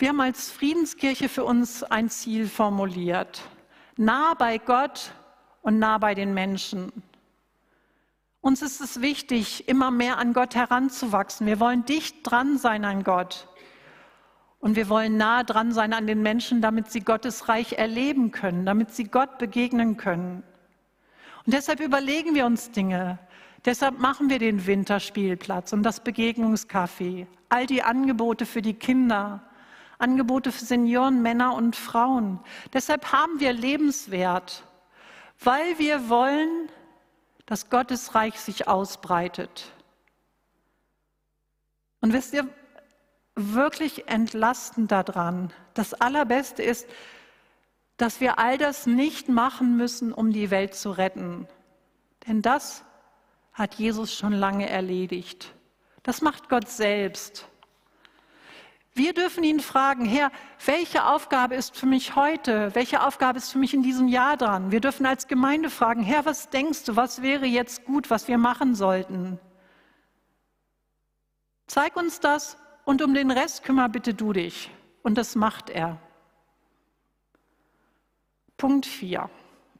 Wir 0.02 0.08
haben 0.08 0.20
als 0.20 0.50
Friedenskirche 0.50 1.28
für 1.28 1.44
uns 1.44 1.84
ein 1.84 2.10
Ziel 2.10 2.48
formuliert. 2.48 3.40
Nah 3.96 4.34
bei 4.34 4.58
Gott 4.58 5.12
und 5.60 5.78
nah 5.78 5.98
bei 5.98 6.16
den 6.16 6.34
Menschen. 6.34 6.90
Uns 8.40 8.62
ist 8.62 8.80
es 8.80 9.00
wichtig, 9.00 9.68
immer 9.68 9.92
mehr 9.92 10.18
an 10.18 10.32
Gott 10.32 10.56
heranzuwachsen. 10.56 11.46
Wir 11.46 11.60
wollen 11.60 11.84
dicht 11.84 12.16
dran 12.24 12.58
sein 12.58 12.84
an 12.84 13.04
Gott. 13.04 13.46
Und 14.58 14.74
wir 14.74 14.88
wollen 14.88 15.18
nah 15.18 15.44
dran 15.44 15.70
sein 15.70 15.92
an 15.92 16.08
den 16.08 16.20
Menschen, 16.20 16.60
damit 16.60 16.90
sie 16.90 17.02
Gottes 17.02 17.48
Reich 17.48 17.74
erleben 17.74 18.32
können, 18.32 18.66
damit 18.66 18.92
sie 18.92 19.04
Gott 19.04 19.38
begegnen 19.38 19.98
können. 19.98 20.42
Und 21.46 21.54
deshalb 21.54 21.78
überlegen 21.78 22.34
wir 22.34 22.46
uns 22.46 22.72
Dinge. 22.72 23.20
Deshalb 23.64 24.00
machen 24.00 24.30
wir 24.30 24.40
den 24.40 24.66
Winterspielplatz 24.66 25.72
und 25.72 25.84
das 25.84 26.04
Begegnungscafé, 26.04 27.28
all 27.50 27.66
die 27.66 27.84
Angebote 27.84 28.46
für 28.46 28.62
die 28.62 28.74
Kinder, 28.74 29.44
Angebote 30.02 30.52
für 30.52 30.64
Senioren, 30.64 31.22
Männer 31.22 31.54
und 31.54 31.76
Frauen. 31.76 32.40
Deshalb 32.72 33.12
haben 33.12 33.40
wir 33.40 33.52
Lebenswert, 33.52 34.64
weil 35.40 35.78
wir 35.78 36.08
wollen, 36.08 36.68
dass 37.46 37.70
Gottes 37.70 38.14
Reich 38.14 38.38
sich 38.38 38.68
ausbreitet. 38.68 39.72
Und 42.00 42.12
wisst 42.12 42.34
ihr, 42.34 42.48
wirklich 43.34 44.08
entlastend 44.08 44.92
daran. 44.92 45.52
Das 45.74 45.94
Allerbeste 45.94 46.62
ist, 46.62 46.86
dass 47.96 48.20
wir 48.20 48.38
all 48.38 48.58
das 48.58 48.86
nicht 48.86 49.28
machen 49.28 49.76
müssen, 49.76 50.12
um 50.12 50.32
die 50.32 50.50
Welt 50.50 50.74
zu 50.74 50.90
retten. 50.90 51.46
Denn 52.26 52.42
das 52.42 52.84
hat 53.52 53.74
Jesus 53.74 54.14
schon 54.14 54.32
lange 54.32 54.68
erledigt. 54.68 55.54
Das 56.02 56.20
macht 56.20 56.48
Gott 56.48 56.68
selbst. 56.68 57.48
Wir 58.94 59.14
dürfen 59.14 59.42
ihn 59.42 59.60
fragen, 59.60 60.04
Herr, 60.04 60.30
welche 60.66 61.06
Aufgabe 61.06 61.54
ist 61.54 61.76
für 61.76 61.86
mich 61.86 62.14
heute? 62.14 62.74
Welche 62.74 63.02
Aufgabe 63.02 63.38
ist 63.38 63.50
für 63.50 63.58
mich 63.58 63.72
in 63.72 63.82
diesem 63.82 64.06
Jahr 64.06 64.36
dran? 64.36 64.70
Wir 64.70 64.80
dürfen 64.80 65.06
als 65.06 65.28
Gemeinde 65.28 65.70
fragen, 65.70 66.02
Herr, 66.02 66.26
was 66.26 66.50
denkst 66.50 66.84
du, 66.84 66.96
was 66.96 67.22
wäre 67.22 67.46
jetzt 67.46 67.86
gut, 67.86 68.10
was 68.10 68.28
wir 68.28 68.36
machen 68.36 68.74
sollten? 68.74 69.38
Zeig 71.66 71.96
uns 71.96 72.20
das 72.20 72.58
und 72.84 73.00
um 73.00 73.14
den 73.14 73.30
Rest 73.30 73.64
kümmer 73.64 73.88
bitte 73.88 74.12
du 74.12 74.34
dich. 74.34 74.70
Und 75.02 75.16
das 75.16 75.36
macht 75.36 75.70
er. 75.70 75.98
Punkt 78.58 78.84
4. 78.84 79.30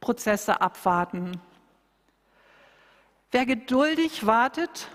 Prozesse 0.00 0.62
abwarten. 0.62 1.38
Wer 3.30 3.44
geduldig 3.44 4.26
wartet, 4.26 4.88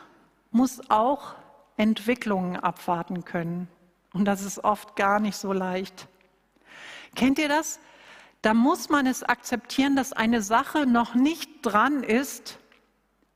muss 0.50 0.82
auch 0.90 1.36
Entwicklungen 1.78 2.58
abwarten 2.58 3.24
können. 3.24 3.70
Und 4.14 4.26
das 4.26 4.44
ist 4.44 4.64
oft 4.64 4.96
gar 4.96 5.20
nicht 5.20 5.38
so 5.38 5.54
leicht. 5.54 6.08
Kennt 7.16 7.40
ihr 7.40 7.50
das? 7.50 7.80
Da 8.42 8.54
muss 8.54 8.90
man 8.90 9.08
es 9.08 9.24
akzeptieren, 9.24 9.96
dass 9.96 10.14
eine 10.14 10.42
Sache 10.42 10.86
noch 10.86 11.16
nicht 11.16 11.50
dran 11.64 12.04
ist, 12.04 12.60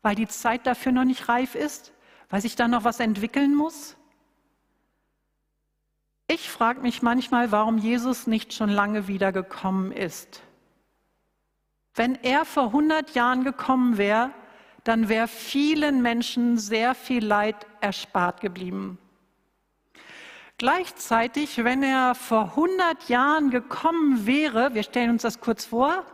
weil 0.02 0.16
die 0.16 0.28
Zeit 0.28 0.66
dafür 0.68 0.92
noch 0.92 1.04
nicht 1.04 1.28
reif 1.28 1.56
ist, 1.56 1.92
weil 2.30 2.42
sich 2.42 2.56
da 2.56 2.68
noch 2.68 2.84
was 2.84 3.00
entwickeln 3.00 3.56
muss. 3.56 3.98
Ich 6.28 6.50
frage 6.50 6.80
mich 6.80 7.02
manchmal, 7.02 7.52
warum 7.52 7.78
Jesus 7.78 8.26
nicht 8.26 8.54
schon 8.54 8.70
lange 8.70 9.08
wieder 9.08 9.32
gekommen 9.32 9.92
ist. 9.92 10.42
Wenn 11.94 12.16
er 12.16 12.46
vor 12.46 12.68
100 12.68 13.16
Jahren 13.16 13.44
gekommen 13.44 13.98
wäre, 13.98 14.32
dann 14.84 15.10
wäre 15.10 15.28
vielen 15.28 16.02
Menschen 16.02 16.58
sehr 16.58 16.96
viel 16.96 17.26
Leid 17.26 17.68
erspart 17.82 18.40
geblieben. 18.40 18.98
Gleichzeitig, 20.62 21.64
wenn 21.64 21.82
er 21.82 22.14
vor 22.14 22.52
100 22.52 23.10
Jahren 23.10 23.50
gekommen 23.50 24.28
wäre, 24.28 24.76
wir 24.76 24.84
stellen 24.84 25.10
uns 25.10 25.24
das 25.24 25.42
kurz 25.42 25.66
vor, 25.66 26.06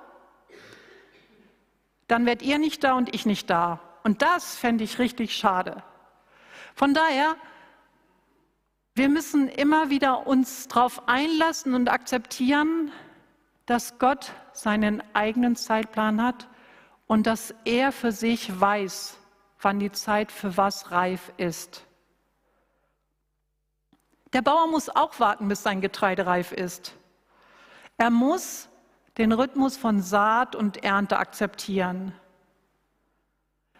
dann 2.08 2.26
wärt 2.26 2.42
ihr 2.42 2.58
nicht 2.58 2.82
da 2.86 2.94
und 2.94 3.14
ich 3.14 3.26
nicht 3.26 3.50
da. 3.50 3.82
Und 4.06 4.22
das 4.22 4.56
fände 4.56 4.86
ich 4.86 5.00
richtig 5.00 5.36
schade. 5.36 5.84
Von 6.76 6.94
daher 6.94 7.36
wir 8.98 9.10
müssen 9.10 9.48
immer 9.48 9.92
wieder 9.92 10.26
uns 10.26 10.70
darauf 10.70 11.08
einlassen 11.08 11.76
und 11.76 11.88
akzeptieren, 11.88 12.92
dass 13.68 14.00
Gott 14.00 14.32
seinen 14.54 15.04
eigenen 15.14 15.56
Zeitplan 15.56 16.24
hat 16.24 16.48
und 17.06 17.28
dass 17.28 17.54
er 17.64 17.92
für 17.92 18.12
sich 18.12 18.60
weiß, 18.60 19.20
wann 19.62 19.80
die 19.80 19.92
Zeit 19.92 20.32
für 20.32 20.58
was 20.58 20.90
reif 20.90 21.32
ist. 21.38 21.86
Der 24.38 24.44
Bauer 24.44 24.68
muss 24.68 24.88
auch 24.88 25.20
warten, 25.20 25.48
bis 25.48 25.64
sein 25.64 25.82
Getreide 25.82 26.28
reif 26.28 26.52
ist. 26.52 26.94
Er 27.98 28.12
muss 28.12 28.70
den 29.18 29.32
Rhythmus 29.32 29.78
von 29.78 30.00
Saat 30.00 30.56
und 30.56 30.84
Ernte 30.84 31.18
akzeptieren. 31.18 32.14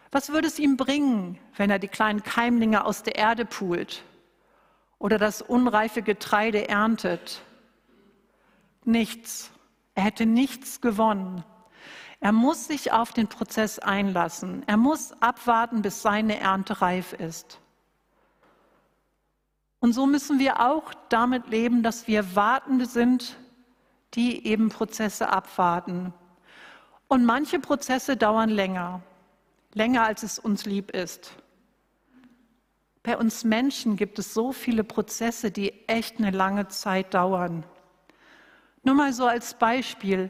Was 0.10 0.30
würde 0.30 0.48
es 0.48 0.58
ihm 0.58 0.76
bringen, 0.76 1.38
wenn 1.58 1.70
er 1.70 1.78
die 1.78 1.88
kleinen 1.88 2.24
Keimlinge 2.24 2.86
aus 2.86 3.04
der 3.04 3.18
Erde 3.18 3.46
pult? 3.46 4.04
oder 4.98 5.20
das 5.20 5.44
unreife 5.44 6.02
Getreide 6.02 6.68
erntet. 6.68 7.44
Nichts. 8.84 9.52
Er 9.94 10.06
hätte 10.06 10.26
nichts 10.26 10.82
gewonnen. 10.82 11.44
Er 12.20 12.32
muss 12.32 12.66
sich 12.66 12.92
auf 12.92 13.14
den 13.14 13.28
Prozess 13.28 13.78
einlassen. 13.78 14.64
Er 14.66 14.78
muss 14.78 15.14
abwarten, 15.22 15.84
bis 15.84 16.02
seine 16.02 16.40
Ernte 16.40 16.82
reif 16.82 17.14
ist. 17.14 17.60
Und 19.80 19.94
so 19.94 20.06
müssen 20.06 20.40
wir 20.40 20.60
auch 20.60 20.94
damit 21.10 21.48
leben, 21.50 21.84
dass 21.84 22.08
wir 22.08 22.36
Wartende 22.36 22.86
sind, 22.86 23.38
die 24.14 24.46
eben 24.48 24.70
Prozesse 24.70 25.30
abwarten. 25.30 26.14
Und 27.08 27.26
manche 27.26 27.60
Prozesse 27.60 28.18
dauern 28.18 28.50
länger, 28.50 29.02
länger 29.74 30.04
als 30.04 30.24
es 30.24 30.40
uns 30.40 30.66
lieb 30.66 30.92
ist. 30.92 31.34
Bei 33.04 33.18
uns 33.18 33.46
Menschen 33.46 33.96
gibt 33.96 34.20
es 34.20 34.34
so 34.34 34.52
viele 34.52 34.84
Prozesse, 34.84 35.52
die 35.52 35.88
echt 35.88 36.18
eine 36.18 36.32
lange 36.32 36.68
Zeit 36.68 37.14
dauern. 37.14 37.64
Nur 38.84 38.96
mal 38.96 39.14
so 39.14 39.26
als 39.26 39.54
Beispiel. 39.54 40.30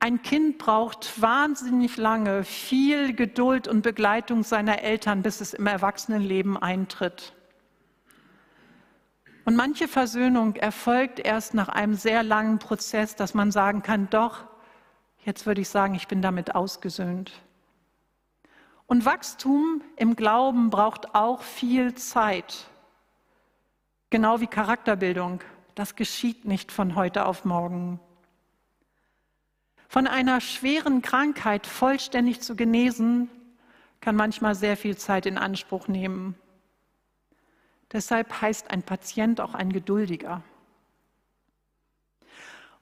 Ein 0.00 0.22
Kind 0.22 0.58
braucht 0.58 1.20
wahnsinnig 1.20 1.96
lange 1.96 2.44
viel 2.44 3.14
Geduld 3.14 3.68
und 3.68 3.82
Begleitung 3.82 4.42
seiner 4.42 4.80
Eltern, 4.82 5.22
bis 5.22 5.40
es 5.40 5.52
im 5.52 5.66
Erwachsenenleben 5.66 6.56
eintritt. 6.56 7.34
Und 9.44 9.56
manche 9.56 9.88
Versöhnung 9.88 10.56
erfolgt 10.56 11.20
erst 11.20 11.54
nach 11.54 11.68
einem 11.68 11.94
sehr 11.94 12.22
langen 12.22 12.58
Prozess, 12.58 13.14
dass 13.14 13.34
man 13.34 13.50
sagen 13.50 13.82
kann, 13.82 14.08
doch, 14.10 14.44
jetzt 15.24 15.46
würde 15.46 15.60
ich 15.60 15.68
sagen, 15.68 15.94
ich 15.94 16.08
bin 16.08 16.22
damit 16.22 16.54
ausgesöhnt. 16.54 17.32
Und 18.86 19.04
Wachstum 19.04 19.82
im 19.96 20.16
Glauben 20.16 20.70
braucht 20.70 21.14
auch 21.14 21.42
viel 21.42 21.94
Zeit, 21.94 22.66
genau 24.10 24.40
wie 24.40 24.46
Charakterbildung. 24.46 25.40
Das 25.74 25.96
geschieht 25.96 26.44
nicht 26.44 26.70
von 26.70 26.94
heute 26.94 27.26
auf 27.26 27.44
morgen. 27.44 27.98
Von 29.88 30.06
einer 30.06 30.40
schweren 30.40 31.02
Krankheit 31.02 31.66
vollständig 31.66 32.40
zu 32.40 32.56
genesen, 32.56 33.30
kann 34.00 34.16
manchmal 34.16 34.54
sehr 34.54 34.76
viel 34.76 34.96
Zeit 34.96 35.24
in 35.26 35.38
Anspruch 35.38 35.88
nehmen. 35.88 36.36
Deshalb 37.94 38.42
heißt 38.42 38.72
ein 38.72 38.82
Patient 38.82 39.40
auch 39.40 39.54
ein 39.54 39.72
Geduldiger. 39.72 40.42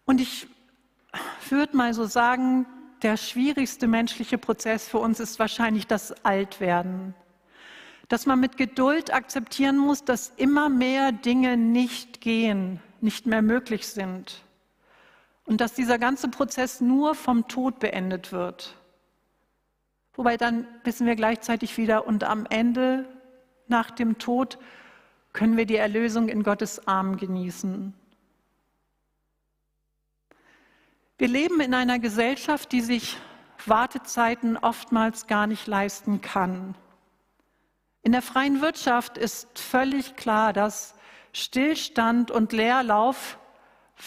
Und 0.07 0.23
ich 0.23 0.49
würde 1.51 1.77
mal 1.77 1.93
so 1.93 2.07
sagen, 2.07 2.67
der 3.03 3.19
schwierigste 3.19 3.87
menschliche 3.87 4.39
Prozess 4.39 4.89
für 4.89 4.99
uns 4.99 5.21
ist 5.21 5.39
wahrscheinlich 5.39 5.87
das 5.87 6.25
Altwerden. 6.25 7.15
Dass 8.09 8.25
man 8.25 8.41
mit 8.41 8.57
Geduld 8.57 9.13
akzeptieren 9.13 9.77
muss, 9.77 10.03
dass 10.03 10.33
immer 10.39 10.71
mehr 10.71 11.13
Dinge 11.13 11.59
nicht 11.59 12.23
gehen, 12.23 12.81
nicht 13.03 13.27
mehr 13.27 13.43
möglich 13.43 13.89
sind. 13.89 14.43
Und 15.45 15.61
dass 15.61 15.75
dieser 15.75 15.99
ganze 15.99 16.29
Prozess 16.29 16.81
nur 16.81 17.15
vom 17.15 17.49
Tod 17.49 17.81
beendet 17.81 18.33
wird. 18.33 18.79
Wobei 20.15 20.39
dann 20.39 20.67
wissen 20.85 21.07
wir 21.07 21.17
gleichzeitig 21.17 21.77
wieder, 21.77 22.07
und 22.07 22.25
am 22.25 22.47
Ende, 22.47 23.07
nach 23.69 23.91
dem 23.91 24.17
Tod, 24.19 24.59
können 25.33 25.57
wir 25.57 25.67
die 25.67 25.77
Erlösung 25.77 26.29
in 26.29 26.43
Gottes 26.43 26.87
Arm 26.87 27.17
genießen. 27.17 27.95
Wir 31.19 31.29
leben 31.29 31.61
in 31.61 31.75
einer 31.75 31.99
Gesellschaft, 31.99 32.73
die 32.73 32.81
sich 32.81 33.17
Wartezeiten 33.67 34.57
oftmals 34.57 35.27
gar 35.27 35.47
nicht 35.47 35.67
leisten 35.67 36.21
kann. 36.21 36.75
In 38.03 38.13
der 38.13 38.23
freien 38.23 38.61
Wirtschaft 38.61 39.17
ist 39.17 39.59
völlig 39.59 40.17
klar, 40.17 40.53
dass 40.53 40.95
Stillstand 41.33 42.31
und 42.31 42.53
Leerlauf 42.53 43.39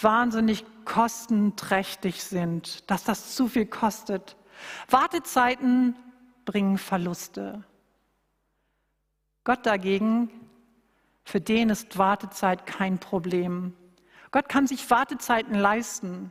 wahnsinnig 0.00 0.64
kostenträchtig 0.84 2.22
sind, 2.22 2.88
dass 2.90 3.04
das 3.04 3.34
zu 3.34 3.48
viel 3.48 3.66
kostet. 3.66 4.36
Wartezeiten 4.88 5.96
bringen 6.44 6.78
Verluste. 6.78 7.64
Gott 9.44 9.64
dagegen, 9.64 10.30
für 11.26 11.40
den 11.40 11.70
ist 11.70 11.98
Wartezeit 11.98 12.66
kein 12.66 12.98
Problem. 13.00 13.74
Gott 14.30 14.48
kann 14.48 14.68
sich 14.68 14.88
Wartezeiten 14.90 15.56
leisten. 15.56 16.30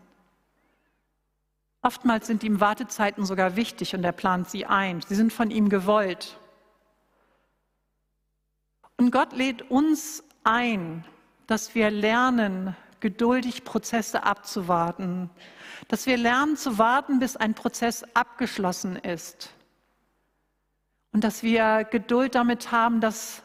Oftmals 1.82 2.28
sind 2.28 2.44
ihm 2.44 2.62
Wartezeiten 2.62 3.26
sogar 3.26 3.58
wichtig 3.58 3.94
und 3.94 4.06
er 4.06 4.14
plant 4.14 4.50
sie 4.50 4.66
ein. 4.66 5.02
Sie 5.02 5.16
sind 5.16 5.34
von 5.34 5.52
ihm 5.52 5.68
gewollt. 5.68 6.40
Und 8.96 9.12
Gott 9.12 9.34
lädt 9.34 9.70
uns 9.70 10.24
ein, 10.46 11.04
dass 11.46 11.76
wir 11.76 11.92
lernen, 11.92 12.74
geduldig 13.02 13.66
Prozesse 13.66 14.24
abzuwarten, 14.24 15.30
dass 15.90 16.06
wir 16.06 16.16
lernen 16.16 16.56
zu 16.56 16.78
warten, 16.78 17.20
bis 17.20 17.36
ein 17.36 17.54
Prozess 17.54 18.06
abgeschlossen 18.14 18.96
ist 18.96 19.54
und 21.12 21.26
dass 21.26 21.44
wir 21.44 21.84
Geduld 21.84 22.34
damit 22.34 22.72
haben, 22.72 23.02
dass 23.02 23.44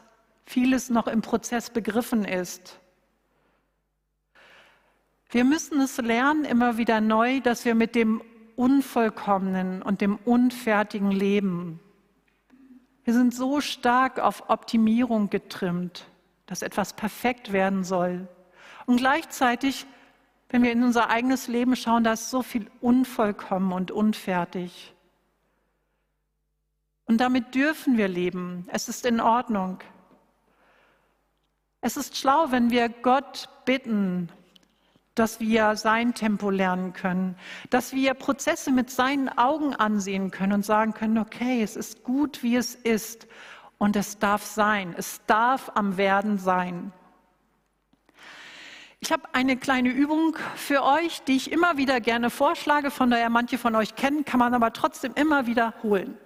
vieles 0.50 0.90
noch 0.90 1.06
im 1.06 1.22
Prozess 1.22 1.70
begriffen 1.70 2.24
ist. 2.24 2.80
Wir 5.30 5.44
müssen 5.44 5.80
es 5.80 5.96
lernen 5.98 6.44
immer 6.44 6.76
wieder 6.76 7.00
neu, 7.00 7.40
dass 7.40 7.64
wir 7.64 7.76
mit 7.76 7.94
dem 7.94 8.20
Unvollkommenen 8.56 9.80
und 9.80 10.00
dem 10.00 10.16
unfertigen 10.16 11.12
Leben. 11.12 11.78
Wir 13.04 13.14
sind 13.14 13.32
so 13.32 13.60
stark 13.60 14.18
auf 14.18 14.50
Optimierung 14.50 15.30
getrimmt, 15.30 16.06
dass 16.46 16.62
etwas 16.62 16.94
perfekt 16.94 17.52
werden 17.52 17.84
soll. 17.84 18.26
Und 18.86 18.96
gleichzeitig, 18.96 19.86
wenn 20.48 20.64
wir 20.64 20.72
in 20.72 20.82
unser 20.82 21.10
eigenes 21.10 21.46
Leben 21.46 21.76
schauen, 21.76 22.02
da 22.02 22.14
ist 22.14 22.28
so 22.28 22.42
viel 22.42 22.68
unvollkommen 22.80 23.72
und 23.72 23.92
unfertig. 23.92 24.94
Und 27.06 27.18
damit 27.18 27.54
dürfen 27.54 27.96
wir 27.96 28.08
leben. 28.08 28.68
Es 28.72 28.88
ist 28.88 29.06
in 29.06 29.20
Ordnung. 29.20 29.78
Es 31.82 31.96
ist 31.96 32.16
schlau, 32.16 32.50
wenn 32.50 32.70
wir 32.70 32.90
Gott 32.90 33.48
bitten, 33.64 34.28
dass 35.14 35.40
wir 35.40 35.76
sein 35.76 36.14
Tempo 36.14 36.50
lernen 36.50 36.92
können, 36.92 37.36
dass 37.70 37.92
wir 37.92 38.14
Prozesse 38.14 38.70
mit 38.70 38.90
seinen 38.90 39.28
Augen 39.30 39.74
ansehen 39.74 40.30
können 40.30 40.52
und 40.52 40.64
sagen 40.64 40.92
können, 40.92 41.18
okay, 41.18 41.62
es 41.62 41.76
ist 41.76 42.04
gut, 42.04 42.42
wie 42.42 42.56
es 42.56 42.74
ist 42.74 43.26
und 43.78 43.96
es 43.96 44.18
darf 44.18 44.44
sein, 44.44 44.94
es 44.96 45.22
darf 45.26 45.72
am 45.74 45.96
Werden 45.96 46.38
sein. 46.38 46.92
Ich 49.00 49.10
habe 49.10 49.22
eine 49.32 49.56
kleine 49.56 49.88
Übung 49.88 50.36
für 50.56 50.84
euch, 50.84 51.22
die 51.22 51.36
ich 51.36 51.50
immer 51.50 51.78
wieder 51.78 52.00
gerne 52.02 52.28
vorschlage, 52.28 52.90
von 52.90 53.10
daher 53.10 53.30
manche 53.30 53.56
von 53.56 53.74
euch 53.74 53.96
kennen, 53.96 54.26
kann 54.26 54.38
man 54.38 54.52
aber 54.52 54.74
trotzdem 54.74 55.14
immer 55.14 55.46
wiederholen. 55.46 56.18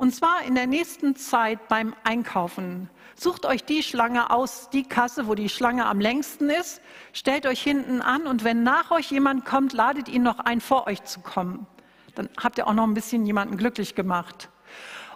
Und 0.00 0.14
zwar 0.14 0.44
in 0.46 0.54
der 0.54 0.66
nächsten 0.66 1.14
Zeit 1.14 1.68
beim 1.68 1.94
Einkaufen. 2.04 2.88
Sucht 3.16 3.44
euch 3.44 3.64
die 3.64 3.82
Schlange 3.82 4.30
aus, 4.30 4.70
die 4.70 4.84
Kasse, 4.84 5.26
wo 5.26 5.34
die 5.34 5.50
Schlange 5.50 5.84
am 5.84 6.00
längsten 6.00 6.48
ist, 6.48 6.80
stellt 7.12 7.44
euch 7.44 7.62
hinten 7.62 8.00
an 8.00 8.26
und 8.26 8.42
wenn 8.42 8.62
nach 8.62 8.90
euch 8.92 9.10
jemand 9.10 9.44
kommt, 9.44 9.74
ladet 9.74 10.08
ihn 10.08 10.22
noch 10.22 10.38
ein, 10.38 10.62
vor 10.62 10.86
euch 10.86 11.04
zu 11.04 11.20
kommen. 11.20 11.66
Dann 12.14 12.30
habt 12.42 12.56
ihr 12.56 12.66
auch 12.66 12.72
noch 12.72 12.84
ein 12.84 12.94
bisschen 12.94 13.26
jemanden 13.26 13.58
glücklich 13.58 13.94
gemacht. 13.94 14.48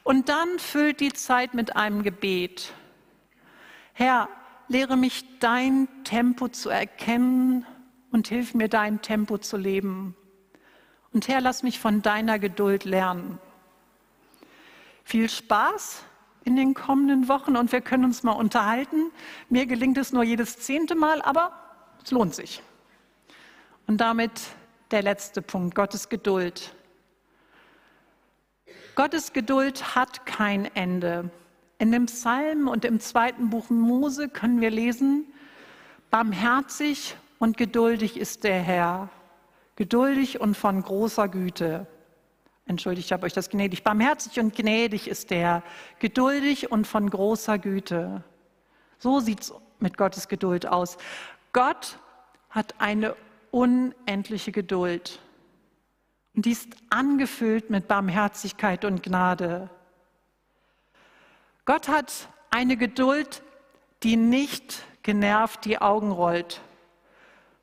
Und 0.03 0.29
dann 0.29 0.59
füllt 0.59 1.01
die 1.01 1.15
Zeit 1.15 1.55
mit 1.55 1.77
einem 1.77 2.03
Gebet. 2.03 2.75
Herr, 3.95 4.29
lehre 4.69 4.99
mich 4.99 5.25
dein 5.39 5.89
Tempo 6.05 6.49
zu 6.49 6.69
erkennen 6.69 7.65
und 8.13 8.29
hilf 8.29 8.53
mir 8.53 8.69
dein 8.69 9.01
Tempo 9.01 9.39
zu 9.39 9.57
leben. 9.57 10.15
Und 11.11 11.27
Herr, 11.29 11.41
lass 11.41 11.63
mich 11.63 11.81
von 11.81 12.03
deiner 12.03 12.39
Geduld 12.39 12.85
lernen. 12.85 13.39
Viel 15.05 15.29
Spaß 15.29 16.03
in 16.45 16.57
den 16.57 16.75
kommenden 16.75 17.29
Wochen 17.29 17.57
und 17.57 17.73
wir 17.73 17.81
können 17.81 18.05
uns 18.05 18.23
mal 18.23 18.33
unterhalten. 18.33 19.11
Mir 19.49 19.67
gelingt 19.67 19.99
es 19.99 20.13
nur 20.13 20.25
jedes 20.25 20.59
zehnte 20.59 20.95
Mal, 20.95 21.23
aber 21.23 21.53
es 22.03 22.11
lohnt 22.11 22.35
sich. 22.35 22.63
Und 23.87 23.99
damit 23.99 24.33
der 24.91 25.03
letzte 25.03 25.43
Punkt, 25.43 25.75
Gottes 25.75 26.09
Geduld. 26.09 26.75
Gottes 28.95 29.33
Geduld 29.33 29.95
hat 29.95 30.25
kein 30.27 30.67
Ende. 30.75 31.31
In 31.79 31.93
dem 31.93 32.07
Psalm 32.07 32.69
und 32.69 32.85
im 32.85 33.01
zweiten 33.01 33.51
Buch 33.51 33.69
Mose 33.69 34.29
können 34.29 34.61
wir 34.61 34.71
lesen, 34.71 35.27
barmherzig 36.11 37.17
und 37.39 37.57
geduldig 37.57 38.17
ist 38.17 38.45
der 38.45 38.61
Herr, 38.61 39.09
geduldig 39.77 40.41
und 40.41 40.57
von 40.57 40.81
großer 40.81 41.29
Güte. 41.29 41.87
Entschuldigt, 42.67 43.07
ich 43.07 43.13
habe 43.13 43.27
euch 43.27 43.33
das 43.33 43.51
gnädig. 43.51 43.85
Barmherzig 43.85 44.41
und 44.41 44.55
gnädig 44.55 45.09
ist 45.09 45.31
der, 45.31 45.63
geduldig 45.99 46.71
und 46.71 46.87
von 46.87 47.11
großer 47.11 47.59
Güte. 47.59 48.25
So 48.99 49.21
sieht 49.21 49.43
es 49.43 49.55
mit 49.81 49.99
Gottes 49.99 50.29
Geduld 50.29 50.67
aus. 50.67 50.97
Gott 51.53 51.99
hat 52.49 52.75
eine 52.79 53.17
unendliche 53.51 54.51
Geduld. 54.51 55.21
Und 56.35 56.47
die 56.47 56.53
ist 56.53 56.69
angefüllt 56.91 57.69
mit 57.71 57.87
Barmherzigkeit 57.87 58.85
und 58.85 59.03
Gnade. 59.03 59.69
Gott 61.65 61.89
hat 61.89 62.29
eine 62.51 62.77
Geduld, 62.77 63.43
die 64.03 64.17
nicht 64.17 64.83
genervt 65.03 65.65
die 65.65 65.81
Augen 65.81 66.11
rollt. 66.11 66.61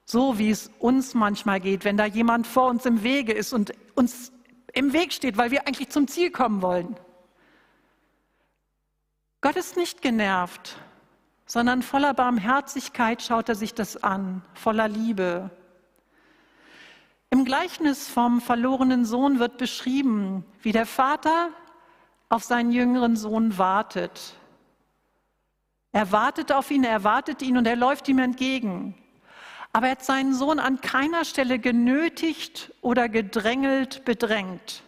So 0.06 0.38
wie 0.38 0.50
es 0.50 0.72
uns 0.80 1.14
manchmal 1.14 1.60
geht, 1.60 1.86
wenn 1.86 1.98
da 1.98 2.06
jemand 2.06 2.48
vor 2.48 2.70
uns 2.70 2.86
im 2.86 3.04
Wege 3.04 3.34
ist 3.34 3.52
und 3.54 3.74
uns 3.96 4.32
im 4.74 4.94
Weg 4.94 5.14
steht, 5.14 5.38
weil 5.38 5.52
wir 5.52 5.68
eigentlich 5.68 5.90
zum 5.90 6.08
Ziel 6.08 6.32
kommen 6.32 6.62
wollen. 6.62 6.96
Gott 9.42 9.56
ist 9.56 9.76
nicht 9.76 10.02
genervt, 10.02 10.78
sondern 11.46 11.82
voller 11.82 12.14
Barmherzigkeit 12.14 13.22
schaut 13.22 13.50
er 13.50 13.56
sich 13.56 13.74
das 13.74 14.02
an, 14.04 14.44
voller 14.54 14.88
Liebe. 14.88 15.50
Im 17.32 17.46
Gleichnis 17.46 18.08
vom 18.08 18.42
verlorenen 18.42 19.06
Sohn 19.06 19.40
wird 19.40 19.58
beschrieben, 19.58 20.46
wie 20.62 20.72
der 20.72 20.86
Vater 20.86 21.50
auf 22.30 22.44
seinen 22.44 22.72
jüngeren 22.72 23.16
Sohn 23.16 23.58
wartet. 23.58 24.36
Er 25.92 26.12
wartet 26.12 26.52
auf 26.52 26.72
ihn, 26.72 26.84
er 26.84 27.04
wartet 27.04 27.42
ihn 27.42 27.58
und 27.58 27.66
er 27.66 27.76
läuft 27.76 28.08
ihm 28.08 28.20
entgegen. 28.20 28.96
Aber 29.74 29.88
er 29.88 29.94
hat 29.94 30.04
seinen 30.04 30.34
Sohn 30.34 30.60
an 30.60 30.82
keiner 30.82 31.24
Stelle 31.24 31.60
genötigt 31.60 32.74
oder 32.82 33.08
gedrängelt, 33.08 34.04
bedrängt, 34.04 34.84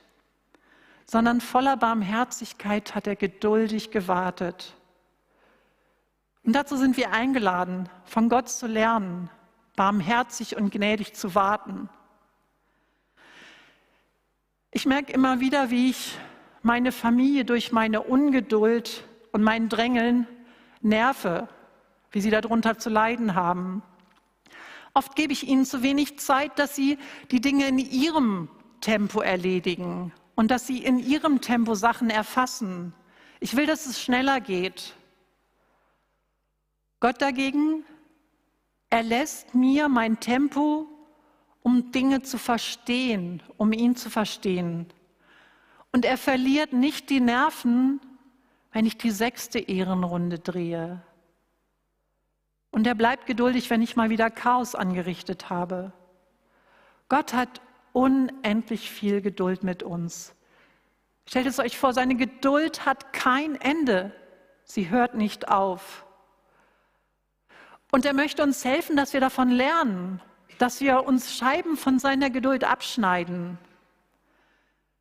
sondern 1.05 1.41
voller 1.41 1.77
Barmherzigkeit 1.77 2.93
hat 2.95 3.07
er 3.07 3.15
geduldig 3.15 3.91
gewartet. 3.91 4.73
Und 6.43 6.53
dazu 6.53 6.75
sind 6.75 6.97
wir 6.97 7.11
eingeladen, 7.11 7.87
von 8.03 8.27
Gott 8.27 8.49
zu 8.49 8.67
lernen, 8.67 9.29
barmherzig 9.75 10.57
und 10.57 10.71
gnädig 10.71 11.13
zu 11.13 11.33
warten. 11.35 11.89
Ich 14.71 14.85
merke 14.85 15.13
immer 15.13 15.39
wieder, 15.39 15.69
wie 15.69 15.91
ich 15.91 16.17
meine 16.61 16.91
Familie 16.91 17.45
durch 17.45 17.71
meine 17.71 18.01
Ungeduld 18.01 19.07
und 19.31 19.43
mein 19.43 19.69
Drängeln 19.69 20.27
nerve, 20.81 21.47
wie 22.11 22.21
sie 22.21 22.31
darunter 22.31 22.77
zu 22.77 22.89
leiden 22.89 23.35
haben. 23.35 23.83
Oft 24.93 25.15
gebe 25.15 25.33
ich 25.33 25.47
ihnen 25.47 25.65
zu 25.65 25.81
wenig 25.81 26.19
Zeit, 26.19 26.59
dass 26.59 26.75
sie 26.75 26.97
die 27.31 27.41
Dinge 27.41 27.67
in 27.67 27.79
ihrem 27.79 28.49
Tempo 28.81 29.21
erledigen 29.21 30.11
und 30.35 30.51
dass 30.51 30.67
sie 30.67 30.83
in 30.83 30.99
ihrem 30.99 31.41
Tempo 31.41 31.73
Sachen 31.75 32.09
erfassen. 32.09 32.93
Ich 33.39 33.55
will, 33.55 33.65
dass 33.65 33.85
es 33.85 34.01
schneller 34.01 34.39
geht. 34.39 34.95
Gott 36.99 37.21
dagegen 37.21 37.83
erlässt 38.89 39.55
mir 39.55 39.89
mein 39.89 40.19
Tempo 40.19 40.87
um 41.63 41.91
Dinge 41.91 42.21
zu 42.21 42.37
verstehen, 42.37 43.41
um 43.57 43.71
ihn 43.71 43.95
zu 43.95 44.09
verstehen. 44.09 44.87
Und 45.91 46.05
er 46.05 46.17
verliert 46.17 46.73
nicht 46.73 47.09
die 47.09 47.21
Nerven, 47.21 48.01
wenn 48.71 48.85
ich 48.85 48.97
die 48.97 49.11
sechste 49.11 49.59
Ehrenrunde 49.59 50.39
drehe. 50.39 51.01
Und 52.73 52.85
er 52.85 52.95
bleibt 52.95 53.25
geduldig, 53.25 53.69
wenn 53.69 53.81
ich 53.81 53.95
mal 53.95 54.09
wieder 54.09 54.29
Chaos 54.29 54.75
angerichtet 54.75 55.49
habe. 55.49 55.93
Gott 57.07 57.33
hat 57.33 57.61
unendlich 57.93 58.91
viel 58.91 59.21
Geduld 59.21 59.63
mit 59.63 59.81
uns. 59.81 60.35
Stellt 61.25 61.47
es 61.47 61.59
euch 61.59 61.77
vor, 61.77 61.93
seine 61.93 62.15
Geduld 62.15 62.85
hat 62.85 63.13
kein 63.13 63.55
Ende. 63.55 64.11
Sie 64.65 64.89
hört 64.89 65.15
nicht 65.15 65.47
auf. 65.47 66.05
Und 67.93 68.05
er 68.05 68.13
möchte 68.13 68.43
uns 68.43 68.65
helfen, 68.65 68.97
dass 68.97 69.13
wir 69.13 69.21
davon 69.21 69.49
lernen 69.49 70.19
dass 70.57 70.81
wir 70.81 71.05
uns 71.05 71.35
Scheiben 71.35 71.77
von 71.77 71.99
seiner 71.99 72.29
Geduld 72.29 72.63
abschneiden. 72.63 73.57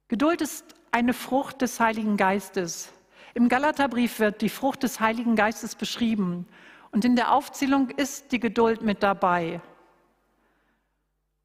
Geduld 0.08 0.40
ist 0.40 0.64
eine 0.90 1.14
Frucht 1.14 1.62
des 1.62 1.80
Heiligen 1.80 2.16
Geistes. 2.16 2.92
Im 3.34 3.48
Galaterbrief 3.48 4.18
wird 4.18 4.42
die 4.42 4.48
Frucht 4.48 4.82
des 4.82 5.00
Heiligen 5.00 5.36
Geistes 5.36 5.74
beschrieben 5.74 6.46
und 6.92 7.04
in 7.04 7.16
der 7.16 7.32
Aufzählung 7.32 7.90
ist 7.90 8.32
die 8.32 8.40
Geduld 8.40 8.82
mit 8.82 9.02
dabei. 9.02 9.60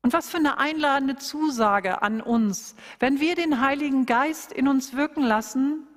Und 0.03 0.13
was 0.13 0.29
für 0.29 0.37
eine 0.37 0.59
einladende 0.59 1.15
Zusage 1.15 2.01
an 2.01 2.21
uns. 2.21 2.75
Wenn 2.99 3.19
wir 3.19 3.35
den 3.35 3.59
Heiligen 3.59 4.05
Geist 4.05 4.53
in 4.53 4.67
uns 4.67 4.95
wirken 4.95 5.23
lassen, 5.23 5.87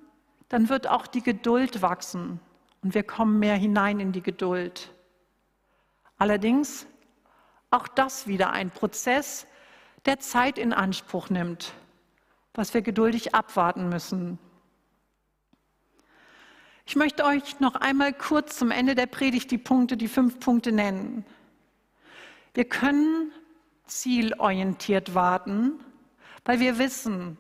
dann 0.48 0.68
wird 0.68 0.88
auch 0.88 1.06
die 1.06 1.22
Geduld 1.22 1.82
wachsen 1.82 2.40
und 2.82 2.94
wir 2.94 3.02
kommen 3.02 3.38
mehr 3.38 3.54
hinein 3.54 4.00
in 4.00 4.12
die 4.12 4.22
Geduld. 4.22 4.92
Allerdings 6.16 6.86
auch 7.70 7.86
das 7.86 8.26
wieder 8.26 8.50
ein 8.50 8.70
Prozess, 8.70 9.46
der 10.06 10.18
Zeit 10.18 10.58
in 10.58 10.72
Anspruch 10.72 11.30
nimmt, 11.30 11.72
was 12.54 12.74
wir 12.74 12.82
geduldig 12.82 13.34
abwarten 13.34 13.88
müssen. 13.88 14.38
Ich 16.90 16.96
möchte 16.96 17.24
euch 17.24 17.60
noch 17.60 17.76
einmal 17.76 18.12
kurz 18.12 18.58
zum 18.58 18.72
Ende 18.72 18.96
der 18.96 19.06
Predigt 19.06 19.52
die 19.52 19.58
Punkte, 19.58 19.96
die 19.96 20.08
fünf 20.08 20.40
Punkte 20.40 20.72
nennen. 20.72 21.24
Wir 22.52 22.64
können 22.64 23.30
zielorientiert 23.86 25.14
warten, 25.14 25.78
weil 26.44 26.58
wir 26.58 26.78
wissen, 26.78 27.38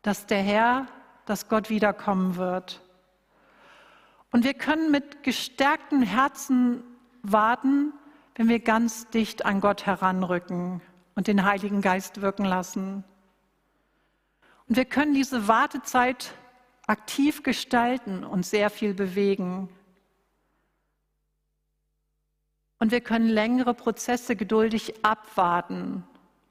dass 0.00 0.24
der 0.24 0.40
Herr, 0.40 0.86
dass 1.26 1.50
Gott 1.50 1.68
wiederkommen 1.68 2.36
wird. 2.36 2.80
Und 4.32 4.44
wir 4.44 4.54
können 4.54 4.90
mit 4.90 5.22
gestärkten 5.22 6.00
Herzen 6.00 6.82
warten, 7.22 7.92
wenn 8.36 8.48
wir 8.48 8.58
ganz 8.58 9.10
dicht 9.10 9.44
an 9.44 9.60
Gott 9.60 9.84
heranrücken 9.84 10.80
und 11.14 11.26
den 11.26 11.44
Heiligen 11.44 11.82
Geist 11.82 12.22
wirken 12.22 12.46
lassen. 12.46 13.04
Und 14.66 14.76
wir 14.76 14.86
können 14.86 15.12
diese 15.12 15.46
Wartezeit 15.46 16.32
aktiv 16.88 17.42
gestalten 17.42 18.24
und 18.24 18.44
sehr 18.44 18.70
viel 18.70 18.94
bewegen. 18.94 19.68
Und 22.78 22.90
wir 22.90 23.00
können 23.00 23.28
längere 23.28 23.74
Prozesse 23.74 24.36
geduldig 24.36 25.04
abwarten. 25.04 26.04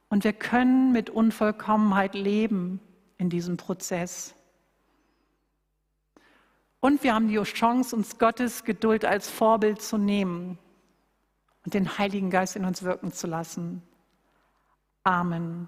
Und 0.10 0.23
wir 0.23 0.34
können 0.34 0.91
mit 0.93 1.10
Unvollkommenheit 1.10 2.13
leben 2.13 2.80
in 3.17 3.30
diesem 3.30 3.58
Prozess. 3.58 4.36
Und 6.80 7.04
wir 7.04 7.15
haben 7.15 7.28
die 7.28 7.41
Chance, 7.41 7.95
uns 7.95 8.17
Gottes 8.17 8.63
Geduld 8.63 9.04
als 9.04 9.30
Vorbild 9.30 9.82
zu 9.82 9.97
nehmen 9.97 10.60
und 11.65 11.73
den 11.73 11.97
Heiligen 11.97 12.30
Geist 12.30 12.56
in 12.56 12.63
uns 12.63 12.84
wirken 12.84 13.12
zu 13.12 13.26
lassen. 13.28 13.82
Amen. 15.04 15.67